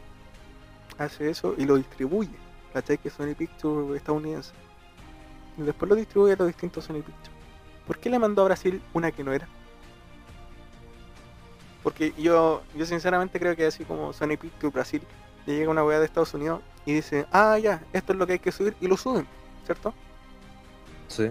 [0.98, 2.30] hace eso y lo distribuye,
[2.72, 2.98] ¿cachai?
[2.98, 4.52] Que Sony Pictures estadounidense.
[5.56, 7.36] Y después lo distribuye a los distintos Sony Pictures.
[7.86, 9.48] ¿Por qué le mandó a Brasil una que no era?
[11.82, 15.02] Porque yo, yo sinceramente creo que así como Sony Pictures Brasil
[15.46, 18.34] le llega una weá de Estados Unidos y dice, ah, ya, esto es lo que
[18.34, 19.26] hay que subir y lo suben,
[19.64, 19.94] ¿cierto?
[21.06, 21.30] Sí.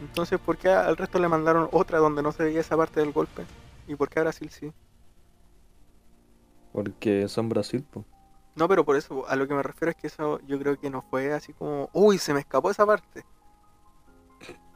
[0.00, 3.12] Entonces, ¿por qué al resto le mandaron otra donde no se veía esa parte del
[3.12, 3.44] golpe?
[3.86, 4.72] ¿Y por qué a Brasil sí?
[6.72, 8.06] Porque son Brasil, pues.
[8.54, 10.90] No, pero por eso, a lo que me refiero es que eso yo creo que
[10.90, 13.24] no fue así como, uy, se me escapó esa parte.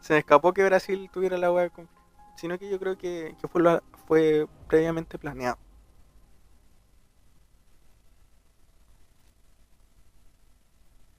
[0.01, 1.71] Se me escapó que Brasil tuviera la hueá.
[2.37, 5.59] Sino que yo creo que, que fue, fue previamente planeado.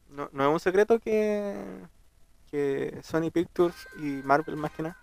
[0.09, 1.55] No, no es un secreto que,
[2.49, 4.97] que Sony Pictures y Marvel más que nada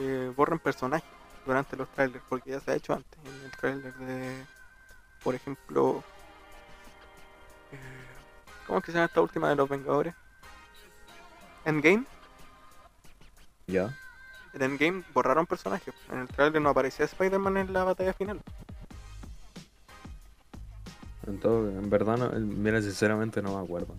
[0.00, 1.08] eh, borren personajes
[1.44, 4.46] durante los trailers, porque ya se ha hecho antes, en el trailer de,
[5.22, 6.02] por ejemplo,
[8.66, 10.14] ¿cómo es que se llama esta última de los Vengadores?
[11.64, 12.04] Endgame.
[13.66, 13.96] Ya.
[14.52, 15.94] En Endgame borraron personajes.
[16.10, 18.40] En el trailer no aparecía Spider-Man en la batalla final.
[21.26, 23.94] Entonces, en verdad, no, mira, sinceramente no me acuerdo.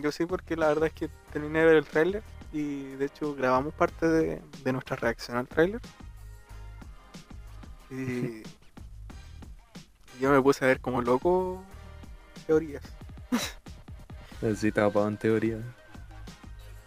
[0.00, 3.34] Yo sí, porque la verdad es que terminé de ver el tráiler y de hecho
[3.34, 5.80] grabamos parte de, de nuestra reacción al tráiler.
[7.90, 8.42] Y
[10.20, 11.62] yo me puse a ver como loco
[12.40, 12.82] teorías.
[14.74, 15.58] Pagado en teoría.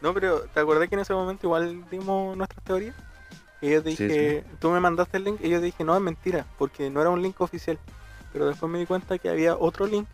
[0.01, 2.95] No, pero ¿te acordás que en ese momento igual dimos nuestras teorías?
[3.61, 6.45] Y yo Sí, dije, tú me mandaste el link y yo dije, no, es mentira,
[6.59, 7.79] porque no era un link oficial.
[8.31, 10.07] Pero después me di cuenta que había otro link,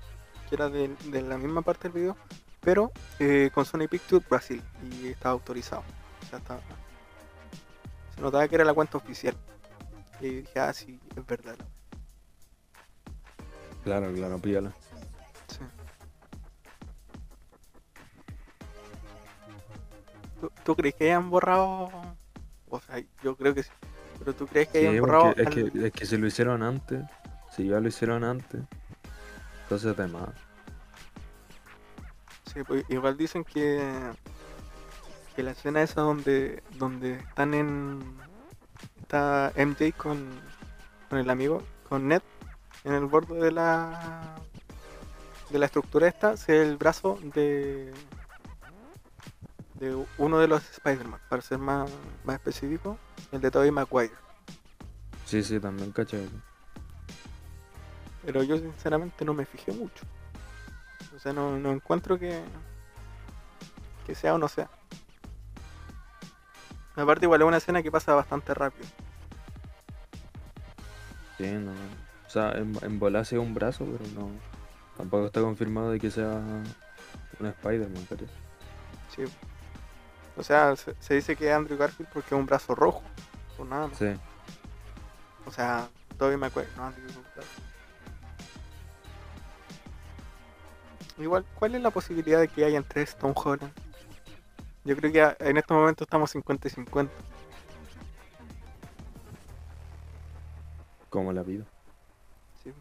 [0.49, 2.17] que era de, de la misma parte del video,
[2.61, 5.83] pero eh, con Sony Pictures Brasil, y estaba autorizado.
[6.23, 6.61] O sea, estaba-
[8.15, 9.35] se notaba que era la cuenta oficial.
[10.21, 11.55] Y dije, ah, sí, es verdad.
[13.83, 14.71] Claro, claro, píllala.
[20.43, 21.89] ¿Tú, tú crees que hayan borrado
[22.69, 23.69] O sea, yo creo que sí.
[24.19, 25.31] Pero tú crees que Sí, hayan borrado.
[25.37, 27.01] es, al- que, es que si lo hicieron antes,
[27.55, 28.61] si ya lo hicieron antes,
[29.63, 30.29] entonces de más.
[32.53, 33.81] Sí, pues, igual dicen que.
[35.35, 36.61] Que la escena esa donde.
[36.77, 38.03] donde están en.
[39.01, 40.27] Está MJ con.
[41.09, 42.21] con el amigo, con Ned,
[42.83, 44.35] en el borde de la.
[45.49, 47.93] de la estructura esta, es el brazo de.
[49.83, 51.91] De uno de los Spider-Man, para ser más,
[52.23, 52.97] más específico,
[53.31, 54.13] el de Tobey Maguire.
[55.25, 56.27] Sí, sí, también caché.
[58.25, 60.05] Pero yo sinceramente no me fijé mucho.
[61.13, 62.41] O sea, no, no encuentro que.
[64.05, 64.69] que sea o no sea.
[66.95, 68.87] Aparte, igual es una escena que pasa bastante rápido.
[71.37, 71.71] Sí, no.
[71.71, 74.29] O sea, en, en volar un brazo, pero no.
[74.95, 76.41] Tampoco está confirmado de que sea
[77.39, 78.31] un Spider-Man, parece.
[79.13, 79.23] Sí.
[80.35, 83.03] O sea, se, se dice que es Andrew Garfield porque es un brazo rojo.
[83.57, 83.97] Por nada más.
[83.97, 84.07] Sí.
[85.45, 87.07] O sea, Tobey Maguire, no Andrew.
[91.17, 93.71] Igual, ¿cuál es la posibilidad de que hayan tres Tom Holland?
[94.83, 97.13] Yo creo que en este momento estamos 50 y 50.
[101.09, 101.65] Como la vida.
[102.63, 102.73] Sí.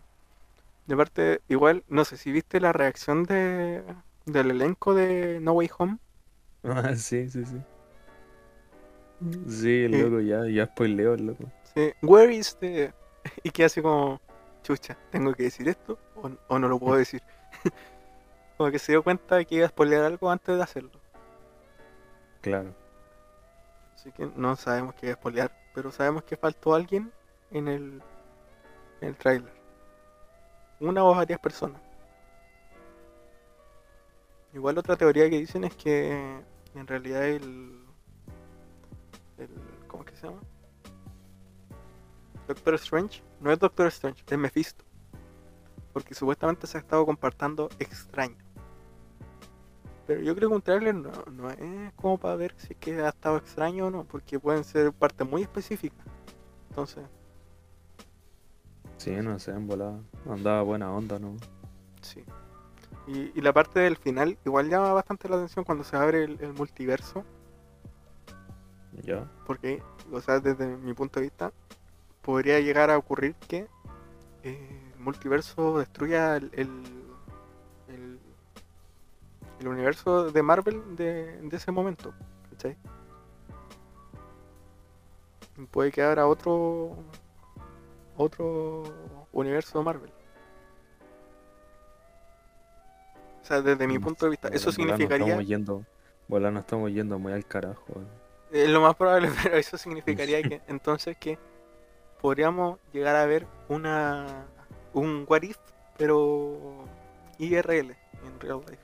[0.86, 3.84] De parte, igual, no sé si viste la reacción de,
[4.24, 5.98] del elenco de No Way Home.
[6.64, 7.60] Ah, sí, sí, sí.
[9.48, 10.02] Sí, el Eh.
[10.02, 11.44] loco ya, ya spoileó el loco.
[11.74, 12.92] Sí, Where is the...
[13.44, 14.20] Y que hace como,
[14.62, 17.22] chucha, ¿tengo que decir esto o, o no lo puedo decir?
[18.56, 20.90] como que se dio cuenta de que iba a spoilear algo antes de hacerlo.
[22.40, 22.74] Claro.
[23.94, 27.12] Así que no sabemos qué iba a spoilear, pero sabemos que faltó alguien
[27.52, 28.02] en el,
[29.00, 29.52] en el tráiler.
[30.80, 31.80] Una o varias personas.
[34.52, 36.40] Igual otra teoría que dicen es que
[36.74, 37.84] en realidad el,
[39.38, 39.48] el
[39.88, 40.40] ¿cómo que se llama?
[42.48, 44.84] Doctor Strange no es Doctor Strange, es Mephisto.
[45.92, 48.36] Porque supuestamente se ha estado comportando extraño.
[50.06, 53.00] Pero yo creo que un trailer no, no es como para ver si es que
[53.00, 56.06] ha estado extraño o no, porque pueden ser partes muy específicas.
[56.70, 57.04] Entonces,
[58.96, 60.00] Sí, no sé, en volada.
[60.30, 61.36] Andaba buena onda, ¿no?
[62.02, 62.24] sí.
[63.06, 66.38] Y, y la parte del final igual llama bastante la atención cuando se abre el,
[66.40, 67.24] el multiverso,
[69.02, 69.28] Ya.
[69.46, 71.52] porque, o sea, desde mi punto de vista,
[72.22, 73.66] podría llegar a ocurrir que
[74.44, 76.68] eh, el multiverso destruya el, el,
[77.88, 78.20] el-
[79.60, 82.12] el universo de Marvel de, de ese momento,
[82.50, 82.76] ¿cachai?
[85.70, 86.96] Puede que abra otro
[88.16, 88.82] otro
[89.32, 90.12] universo de Marvel.
[93.52, 95.84] Sea, desde mi No punto de vista, eso significaría Estamos yendo,
[96.28, 97.84] volada nos estamos yendo muy al carajo.
[97.96, 98.64] eh.
[98.64, 101.38] Es lo más probable, pero eso significaría que entonces que
[102.20, 104.46] podríamos llegar a ver una
[104.94, 105.56] un what if,
[105.96, 106.84] pero
[107.38, 108.82] IRL, en real life.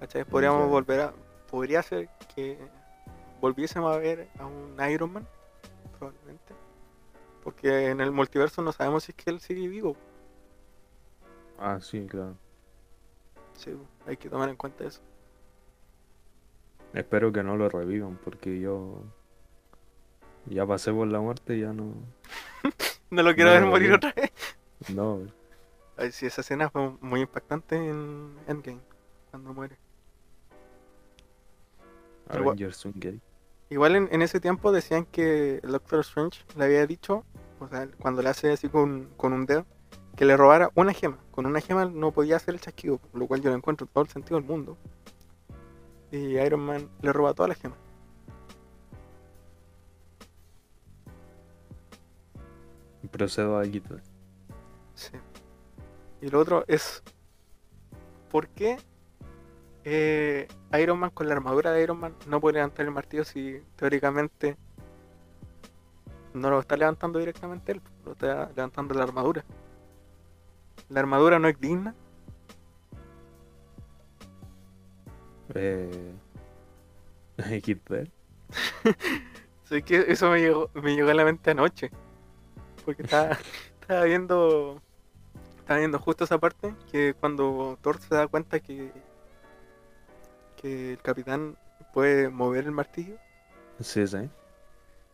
[0.00, 0.24] ¿Cachai?
[0.24, 1.14] Podríamos volver a.
[1.50, 2.58] Podría ser que
[3.40, 5.26] volviésemos a ver a un Iron Man,
[5.98, 6.54] probablemente.
[7.42, 9.96] Porque en el multiverso no sabemos si es que él sigue vivo.
[11.58, 12.36] Ah, sí, claro.
[13.58, 13.72] Sí,
[14.06, 15.00] hay que tomar en cuenta eso.
[16.94, 19.02] Espero que no lo revivan porque yo
[20.46, 21.92] ya pasé por la muerte y ya no.
[23.10, 23.96] No lo quiero No, ver morir no.
[23.96, 24.30] otra vez.
[24.94, 25.22] No,
[25.96, 28.80] Ay, sí, esa escena fue muy impactante en Endgame,
[29.30, 29.76] cuando muere.
[32.30, 33.20] Igual- Avengers Endgame.
[33.70, 37.24] Igual en, en ese tiempo decían que el Doctor Strange le había dicho,
[37.58, 39.66] o sea, cuando le hace así con, con un dedo,
[40.18, 41.16] que le robara una gema.
[41.30, 44.10] Con una gema no podía hacer el chasquido, lo cual yo lo encuentro todo el
[44.10, 44.76] sentido del mundo.
[46.10, 47.78] Y Iron Man le roba todas las gemas.
[53.12, 54.02] Procedo a quitar.
[54.96, 55.12] Sí.
[56.20, 57.04] Y lo otro es,
[58.28, 58.76] ¿por qué
[59.84, 60.48] eh,
[60.80, 64.56] Iron Man con la armadura de Iron Man no puede levantar el martillo si teóricamente
[66.34, 69.44] no lo está levantando directamente él, lo está levantando la armadura?
[70.88, 71.94] La armadura no es digna.
[75.54, 76.14] Eh...
[79.64, 81.90] Sé que eso me llegó, me llegó a la mente anoche.
[82.84, 83.38] Porque estaba,
[83.80, 84.82] estaba viendo.
[85.58, 88.90] Estaba viendo justo esa parte que cuando Thor se da cuenta que.
[90.56, 91.56] que el capitán
[91.92, 93.16] puede mover el martillo.
[93.80, 94.28] Sí, sí.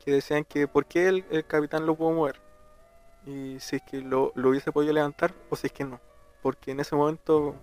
[0.04, 2.43] Que decían que por qué el, el capitán lo pudo mover.
[3.26, 6.00] Y si es que lo, lo hubiese podido levantar o si es que no.
[6.42, 7.54] Porque en ese momento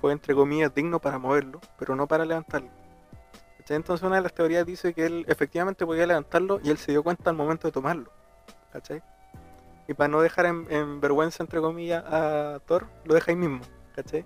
[0.00, 2.70] fue entre comillas digno para moverlo, pero no para levantarlo.
[3.68, 7.02] Entonces una de las teorías dice que él efectivamente podía levantarlo y él se dio
[7.02, 8.10] cuenta al momento de tomarlo.
[8.72, 9.02] ¿Cachai?
[9.88, 13.60] Y para no dejar en, en vergüenza, entre comillas, a Thor, lo deja ahí mismo.
[13.94, 14.24] ¿Cachai?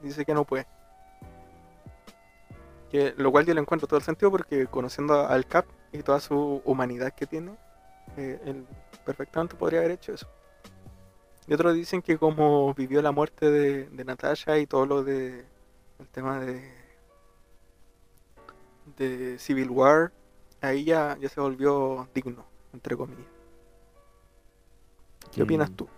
[0.00, 0.66] Dice que no puede.
[2.90, 6.20] Que, lo cual yo le encuentro todo el sentido porque conociendo al Cap y toda
[6.20, 7.56] su humanidad que tiene,
[8.16, 8.66] eh, él
[9.06, 10.28] perfectamente podría haber hecho eso.
[11.46, 15.48] Y otros dicen que como vivió la muerte de, de Natasha y todo lo de
[15.98, 16.62] el tema de
[18.84, 20.12] de Civil War,
[20.60, 23.28] ahí ya, ya se volvió digno, entre comillas.
[25.34, 25.88] ¿Qué opinas Mm, tú?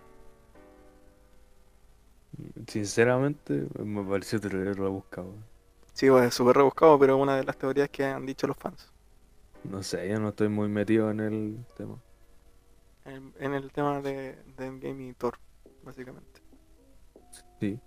[2.67, 5.33] Sinceramente, me pareció rebuscado.
[5.93, 8.57] Sí, pues, es súper rebuscado, pero es una de las teorías que han dicho los
[8.57, 8.91] fans.
[9.63, 12.03] No sé, yo no estoy muy metido en el tema.
[13.09, 15.37] En, en el tema de, de Endgame y Thor,
[15.83, 16.41] básicamente.
[17.59, 17.79] Sí.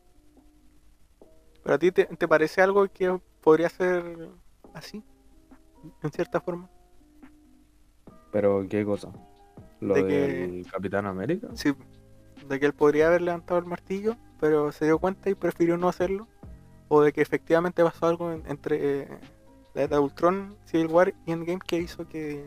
[1.62, 4.28] ¿Pero a ti te, te parece algo que podría ser
[4.74, 5.02] así?
[6.02, 6.68] En cierta forma.
[8.32, 9.12] Pero, ¿qué cosa?
[9.80, 11.48] ¿Lo De que- del Capitán América?
[11.54, 11.72] Sí,
[12.48, 15.88] de que él podría haber levantado el martillo, pero se dio cuenta y prefirió no
[15.88, 16.26] hacerlo.
[16.88, 19.08] O de que efectivamente pasó algo en- entre eh,
[19.74, 22.44] la de Ultron, Civil War y Endgame que hizo que,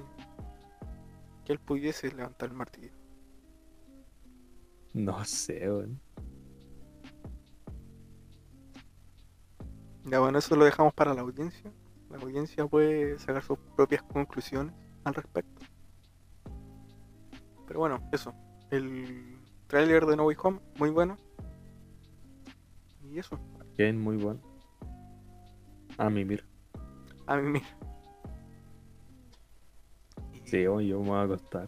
[1.46, 2.92] que él pudiese levantar el martillo.
[4.94, 6.02] No sé, weón.
[10.06, 11.72] Ya bueno, eso lo dejamos para la audiencia.
[12.10, 14.74] La audiencia puede sacar sus propias conclusiones
[15.04, 15.66] al respecto.
[17.68, 18.34] Pero bueno, eso.
[18.72, 19.38] El
[19.68, 21.18] tráiler de No Way Home, muy bueno.
[23.04, 23.40] Y eso.
[23.78, 24.40] Kane, muy bueno.
[25.98, 26.44] A mí, mira.
[27.28, 27.40] A.
[27.40, 27.62] Y-
[30.46, 31.68] Sí, yo yo me voy a acostar.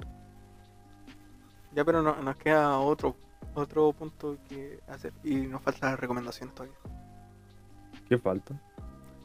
[1.74, 3.16] Ya, pero no- nos queda otro
[3.56, 5.14] otro punto que hacer.
[5.24, 6.78] Y nos falta las recomendaciones todavía.
[8.08, 8.60] ¿Qué falta?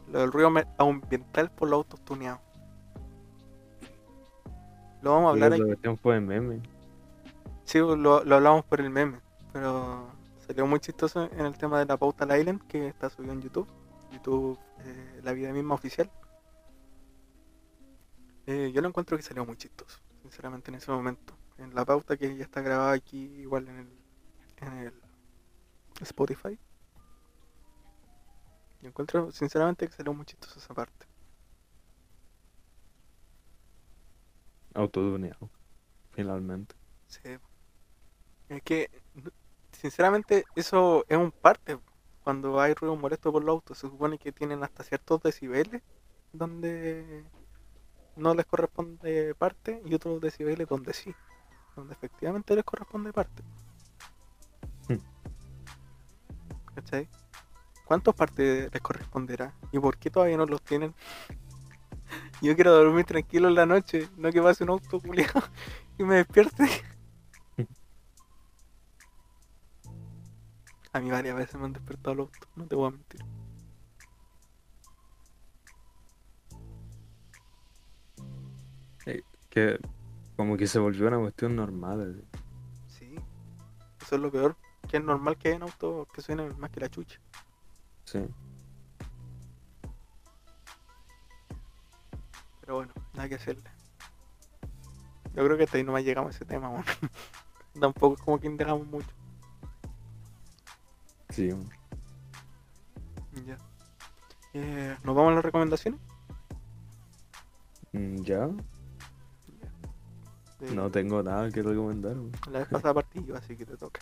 [0.09, 2.41] Lo del ruido ambiental por los autos tuneados.
[5.03, 6.61] Lo vamos a hablar La versión fue de meme.
[7.65, 9.21] Sí, lo, lo hablamos por el meme,
[9.53, 10.07] pero
[10.47, 13.43] salió muy chistoso en el tema de la pauta al Island que está subido en
[13.43, 13.69] YouTube.
[14.13, 16.11] YouTube, eh, la vida misma oficial.
[18.47, 21.35] Eh, yo lo encuentro que salió muy chistoso, sinceramente, en ese momento.
[21.59, 23.89] En la pauta que ya está grabada aquí, igual en el,
[24.57, 25.03] en el
[26.01, 26.59] Spotify.
[28.81, 31.07] Yo encuentro, sinceramente, que salió muy chistoso esa parte.
[34.75, 35.49] Autotuneado.
[36.11, 36.75] Finalmente.
[37.07, 37.39] Sí.
[38.49, 38.91] Es que,
[39.71, 41.79] sinceramente, eso es un parte.
[42.25, 45.83] Cuando hay ruido molesto por los autos, se supone que tienen hasta ciertos decibeles
[46.33, 47.25] donde
[48.17, 51.15] no les corresponde parte y otros decibeles donde sí,
[51.77, 53.43] donde efectivamente les corresponde parte.
[54.89, 54.99] Hmm.
[56.75, 57.09] ¿Cachai?
[57.85, 59.55] ¿Cuántos partes les corresponderá?
[59.71, 60.95] ¿Y por qué todavía no los tienen?
[62.43, 65.43] Yo quiero dormir tranquilo en la noche, no que pase un auto culiado
[65.99, 66.65] y me despierte.
[70.93, 73.25] A mí varias veces me han despertado los autos, no te voy a mentir.
[79.53, 79.79] Que
[80.35, 82.25] como que se volvió una cuestión normal.
[82.89, 82.99] así.
[82.99, 83.15] Sí,
[84.01, 84.57] eso es lo peor.
[84.89, 87.21] Que es normal que hayan autos que suenen más que la chucha.
[88.05, 88.27] Sí.
[92.63, 93.71] Pero bueno, nada que hacerle.
[95.35, 96.85] Yo creo que hasta ahí nomás llegamos a ese tema, weón.
[97.81, 99.15] Tampoco es como que indagamos mucho.
[101.29, 101.51] Sí.
[103.47, 103.59] Ya.
[104.55, 106.01] Eh, ¿Nos vamos a las recomendaciones?
[107.93, 108.49] Mm, ¿Ya?
[110.71, 112.17] No tengo nada que recomendar.
[112.51, 114.01] La vez pasada partí yo, así que te toca.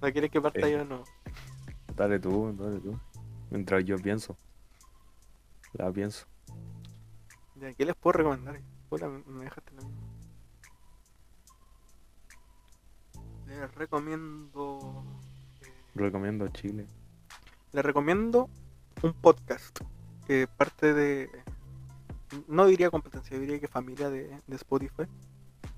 [0.00, 0.72] ¿No quieres que parta Eh.
[0.72, 1.04] yo o no?
[1.94, 2.98] Dale tú, dale tú.
[3.50, 4.36] Mientras yo pienso.
[5.74, 6.26] La pienso.
[7.54, 8.60] ¿De qué les puedo recomendar?
[8.90, 10.00] Me me dejaste la misma.
[13.46, 15.04] Les recomiendo.
[15.62, 16.86] eh, Recomiendo Chile.
[17.72, 18.48] les recomiendo
[19.02, 19.78] un podcast
[20.26, 21.30] que parte de.
[22.48, 25.04] No diría competencia, diría que familia de, Spotify.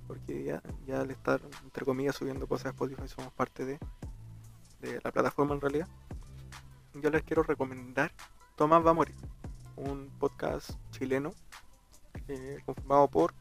[0.06, 3.78] Porque ya, ya al estar, entre comillas, subiendo cosas a Spotify, somos parte de,
[4.80, 5.88] de la plataforma en realidad.
[6.94, 8.12] Yo les quiero recomendar
[8.56, 9.16] Tomás va a morir,
[9.74, 11.32] un podcast chileno
[12.28, 13.34] eh, conformado por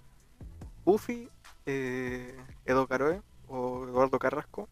[0.83, 1.29] Buffy,
[1.67, 2.35] eh,
[2.65, 4.67] Edo Caroe o Eduardo Carrasco.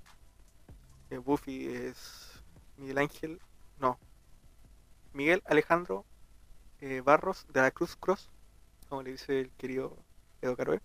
[1.12, 2.44] Eh, Buffy es
[2.78, 3.40] Miguel Ángel,
[3.80, 4.00] no,
[5.14, 6.06] Miguel Alejandro
[6.82, 8.30] eh, Barros de la Cruz Cross,
[8.90, 9.96] como le dice el querido
[10.42, 10.82] Edo Caroe,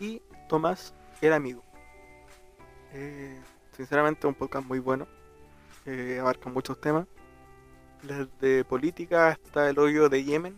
[0.00, 1.62] y Tomás el amigo.
[2.92, 3.38] Eh,
[3.76, 5.06] sinceramente un podcast muy bueno,
[5.86, 7.06] eh, abarca muchos temas.
[8.02, 10.56] desde política hasta el hoyo de Yemen,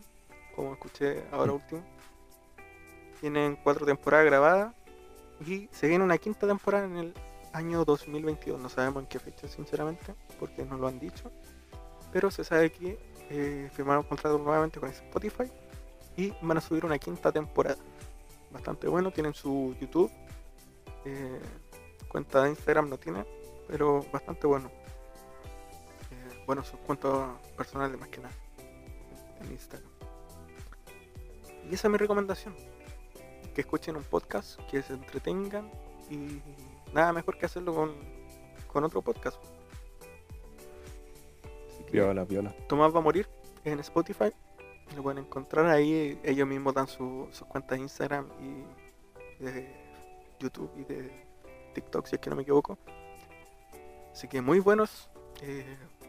[0.54, 1.82] como escuché ahora último.
[3.20, 4.74] Tienen cuatro temporadas grabadas
[5.46, 7.14] y se viene una quinta temporada en el
[7.52, 8.60] año 2022.
[8.60, 11.30] No sabemos en qué fecha, sinceramente, porque no lo han dicho.
[12.12, 12.98] Pero se sabe que
[13.30, 15.44] eh, firmaron contrato nuevamente con Spotify
[16.16, 17.78] y van a subir una quinta temporada.
[18.50, 20.10] Bastante bueno, tienen su YouTube.
[21.04, 21.40] eh,
[22.08, 23.24] cuenta de Instagram no tiene,
[23.68, 24.68] pero bastante bueno.
[26.10, 28.34] Eh, bueno, sus cuentas personales más que nada
[29.40, 29.90] en Instagram.
[31.70, 32.56] Y esa es mi recomendación.
[33.54, 35.70] Que escuchen un podcast, que se entretengan
[36.10, 36.42] y
[36.92, 37.94] nada mejor que hacerlo con,
[38.66, 39.40] con otro podcast.
[41.90, 42.54] Piola, piola.
[42.68, 43.28] Tomás va a morir
[43.64, 44.32] en Spotify.
[44.96, 46.18] Lo pueden encontrar ahí.
[46.24, 49.68] Ellos mismos dan su- sus cuentas de Instagram y de
[50.38, 51.10] YouTube y de
[51.74, 52.78] TikTok, si es que no me equivoco.
[54.12, 55.08] Así que muy buenos.
[55.42, 55.64] eh,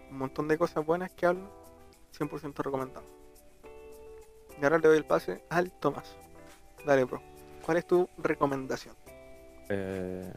[0.09, 1.47] un montón de cosas buenas que hablan.
[2.17, 3.05] 100% recomendado.
[4.59, 6.17] Y ahora le doy el pase al Tomás.
[6.85, 7.21] Dale, bro.
[7.65, 8.93] ¿Cuál es tu recomendación?
[9.69, 10.33] Eh,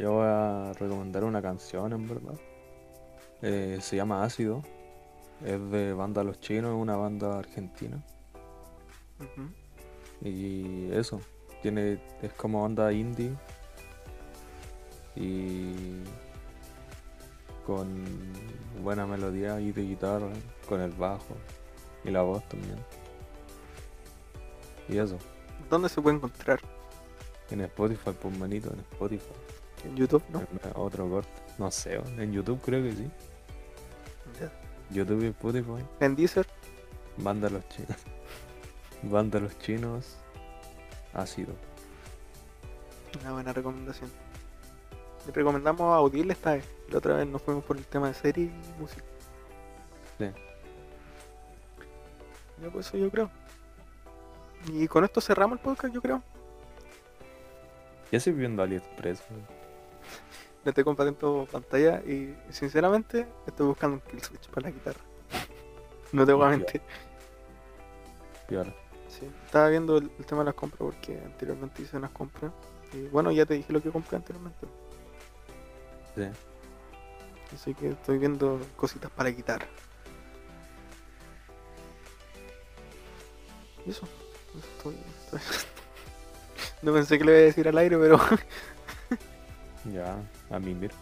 [0.00, 2.34] yo voy a recomendar una canción, en verdad.
[3.42, 4.62] Eh, se llama Ácido.
[5.44, 8.02] Es de banda Los Chinos, una banda argentina.
[10.20, 11.20] Y eso,
[11.62, 13.32] tiene, es como onda indie.
[15.16, 16.02] Y
[17.66, 18.04] con
[18.82, 20.30] buena melodía y de guitarra,
[20.68, 21.36] con el bajo
[22.04, 22.78] y la voz también.
[24.88, 25.18] Y eso,
[25.70, 26.60] ¿Dónde se puede encontrar?
[27.50, 29.32] en Spotify, pues manito, en Spotify.
[29.84, 30.40] En YouTube, ¿no?
[30.40, 31.30] En Otro corte.
[31.58, 33.10] No sé, en YouTube creo que sí.
[34.92, 35.84] YouTube y Spotify.
[36.00, 36.46] En Deezer.
[37.16, 37.96] Banda Los Chinos.
[39.02, 40.16] Banda Los Chinos.
[41.14, 41.54] Ácido.
[43.20, 44.10] Una buena recomendación.
[45.26, 46.64] Le recomendamos Audible esta vez.
[46.90, 49.04] La otra vez nos fuimos por el tema de serie y música.
[50.18, 50.26] Sí.
[52.62, 53.30] Ya pues eso yo creo.
[54.72, 56.22] Y con esto cerramos el podcast, yo creo.
[58.10, 59.22] Ya estoy viendo AliExpress.
[59.30, 59.61] weón.
[60.64, 65.00] Le estoy compartiendo pantalla y sinceramente estoy buscando un kill switch para la guitarra.
[66.12, 66.82] No te voy a mentir.
[69.08, 69.26] Sí.
[69.46, 72.52] Estaba viendo el, el tema de las compras porque anteriormente hice unas compras.
[72.92, 74.66] Y bueno, ya te dije lo que compré anteriormente.
[76.14, 76.24] Sí.
[77.54, 79.66] Así que estoy viendo cositas para guitarra.
[83.86, 84.06] Y eso.
[84.58, 85.66] eso estoy- estoy-
[86.82, 88.18] no pensé que le iba a decir al aire, pero
[89.92, 90.16] Ya,
[90.52, 90.94] a mí, mira.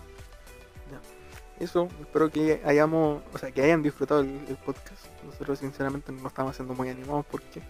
[1.58, 1.88] eso.
[2.00, 5.06] Espero que hayamos, o sea, que hayan disfrutado el, el podcast.
[5.24, 7.62] Nosotros sinceramente no estamos haciendo muy animados porque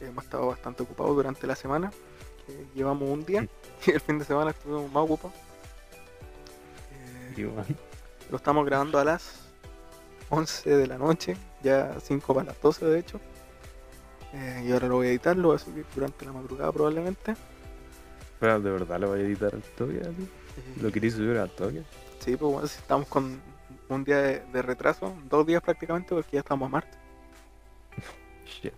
[0.00, 1.90] hemos estado bastante ocupados durante la semana.
[2.46, 3.48] que llevamos un día
[3.86, 5.36] y el fin de semana estuvimos más ocupados.
[7.36, 7.74] Eh.
[8.30, 9.44] Lo estamos grabando a las
[10.30, 13.20] 11 de la noche, ya 5 para las 12 de hecho.
[14.32, 17.36] Eh, y ahora lo voy a editar, lo voy a subir durante la madrugada probablemente.
[18.40, 19.70] Pero de verdad lo voy a editar así.
[19.78, 20.12] Eh,
[20.76, 21.86] ¿Lo queréis subir al toque?
[22.18, 23.42] Sí, pues bueno, si estamos con
[23.88, 26.98] un día de, de retraso, dos días prácticamente porque ya estamos a martes.
[28.44, 28.74] Shit.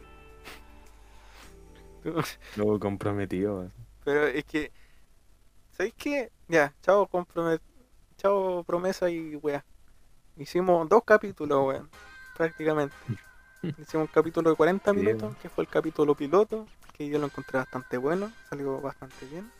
[2.55, 3.73] Luego comprometido.
[4.05, 4.73] Pero es que,
[5.71, 6.33] ¿sabéis qué?
[6.49, 7.63] Ya, chao, compromet
[8.19, 9.65] chao promesa y weá.
[10.37, 11.91] Hicimos dos capítulos, weón,
[12.37, 12.97] prácticamente.
[13.77, 17.27] Hicimos un capítulo de 40 Sí, minutos, que fue el capítulo piloto, que yo lo
[17.27, 19.51] encontré bastante bueno, salió bastante bien.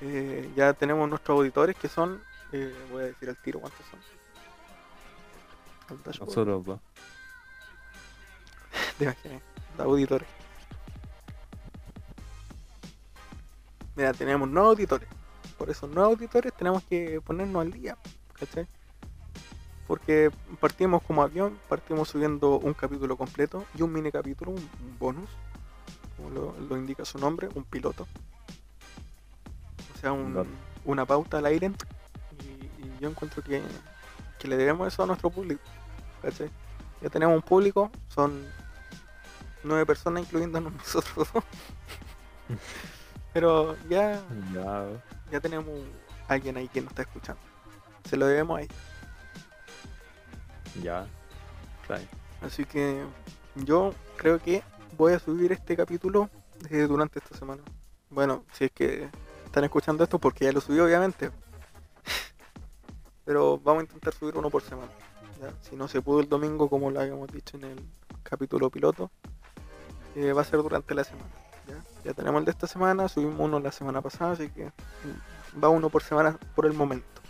[0.00, 2.22] Eh, ya tenemos nuestros auditores que son,
[2.52, 4.00] eh, voy a decir al tiro cuántos son.
[6.04, 6.80] Nosotros dos.
[8.98, 9.42] Te imaginas,
[9.78, 10.28] auditores.
[13.96, 15.08] Mira, tenemos nuevos auditores.
[15.58, 17.96] Por esos nuevos auditores tenemos que ponernos al día.
[18.32, 18.66] ¿Cachai?
[19.86, 20.30] Porque
[20.60, 25.28] partimos como avión, partimos subiendo un capítulo completo y un mini capítulo, un, un bonus,
[26.16, 28.08] como lo, lo indica su nombre, un piloto.
[30.04, 30.46] Sea, un-
[30.84, 31.72] una pauta al aire.
[32.42, 32.44] Y,
[32.84, 33.62] y yo encuentro que,
[34.38, 35.62] que le debemos eso a nuestro público.
[36.20, 36.50] ¿Cachai?
[37.00, 38.46] Ya tenemos un público, son
[39.62, 41.44] nueve personas incluyéndonos nosotros dos.
[43.32, 44.84] Pero ya, Ya,
[45.32, 45.72] ya tenemos
[46.28, 47.40] alguien ahí que nos está escuchando.
[48.08, 48.68] Se lo debemos ahí.
[50.82, 51.06] ya.
[51.88, 52.08] Right.
[52.42, 53.04] Así que
[53.56, 54.62] yo creo que
[54.98, 56.28] voy a subir este capítulo
[56.70, 57.62] durante esta semana.
[58.10, 59.08] Bueno, si es que
[59.54, 61.30] están escuchando esto porque ya lo subí obviamente.
[63.24, 64.90] Pero vamos a intentar subir uno por semana.
[65.40, 65.54] ¿ya?
[65.62, 67.84] Si no se pudo el domingo como lo habíamos dicho en el
[68.24, 69.12] capítulo piloto,
[70.16, 71.30] eh, va a ser durante la semana.
[72.02, 72.12] ¿ya?
[72.14, 75.88] Tenemos el de esta semana, subimos uno la semana pasada, así que mm, va uno
[75.88, 77.22] por semana por el momento.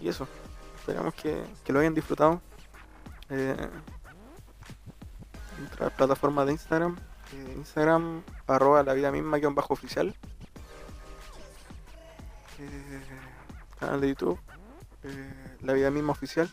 [0.00, 0.28] Y eso.
[0.78, 2.40] Esperamos que, lo hayan disfrutado.
[3.30, 3.68] Eh,
[5.58, 6.96] nuestra plataforma de Instagram.
[7.32, 10.14] Eh, Instagram arroba la vida misma guion bajo oficial.
[12.58, 13.02] Eh,
[13.78, 14.38] canal de YouTube.
[15.02, 16.50] eh, la vida misma oficial.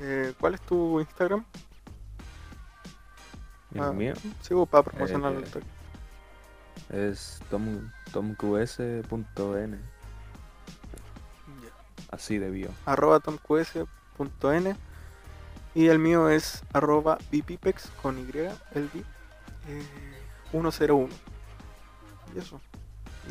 [0.00, 1.44] Eh, ¿Cuál es tu Instagram?
[3.74, 5.66] El Ah, mío Sí, vos, para promocionar el toque.
[6.90, 9.78] es tom, tomqs.n.
[11.62, 11.70] Ya.
[12.10, 12.70] Así de bio.
[12.86, 14.76] arroba tomqs.n
[15.76, 18.22] y el mío es arroba bipipex con y
[18.74, 19.04] el bip
[19.68, 19.82] eh,
[20.50, 21.08] 101
[22.34, 22.58] y eso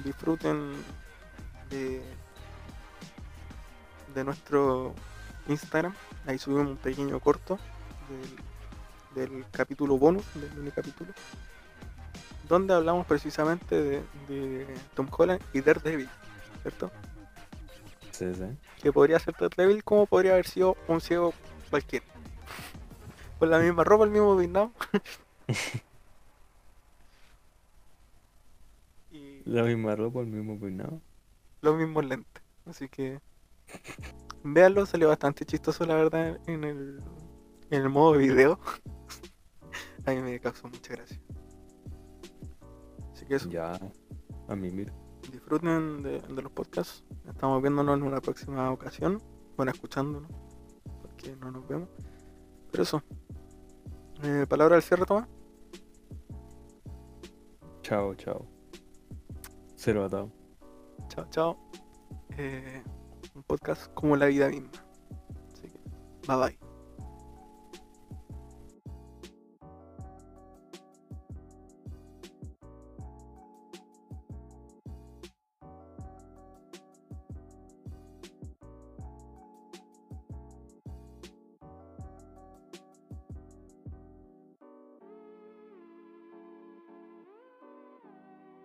[0.04, 0.74] disfruten
[1.72, 2.04] de
[4.14, 4.94] de nuestro
[5.48, 5.96] Instagram
[6.28, 7.58] ahí subimos un pequeño corto
[9.16, 11.14] del, del capítulo bonus del mini capítulo
[12.48, 16.10] donde hablamos precisamente de, de Tom Holland y Daredevil
[16.62, 16.92] ¿cierto?
[18.12, 18.58] Sí, sí.
[18.84, 21.34] que podría ser Daredevil como podría haber sido un ciego
[21.72, 22.15] cualquiera.
[23.40, 24.72] Con la misma ropa, el mismo peinado.
[29.12, 31.02] y La misma ropa, el mismo peinado.
[31.62, 32.44] los mismos lentes.
[32.66, 33.20] Así que
[34.44, 37.02] véanlo, salió bastante chistoso la verdad en el,
[37.72, 38.60] en el modo video.
[40.06, 41.20] A mí me causó mucha gracia.
[43.14, 43.80] Así que eso, Ya.
[44.48, 44.94] A mí, mira.
[45.32, 47.04] disfruten de, de los podcasts.
[47.28, 49.22] Estamos viéndonos en una próxima ocasión.
[49.58, 50.30] Bueno, escuchándonos.
[51.02, 51.90] Porque no nos vemos.
[52.72, 53.02] Pero eso.
[54.24, 55.28] Eh, palabra del cierre, Tomás.
[57.82, 58.48] Chao, chao.
[59.76, 60.32] Cero atado.
[61.10, 61.58] Chao, chao.
[62.38, 62.84] Eh,
[63.36, 64.72] un podcast como la vida misma.
[65.54, 65.80] Así que,
[66.28, 66.65] bye bye.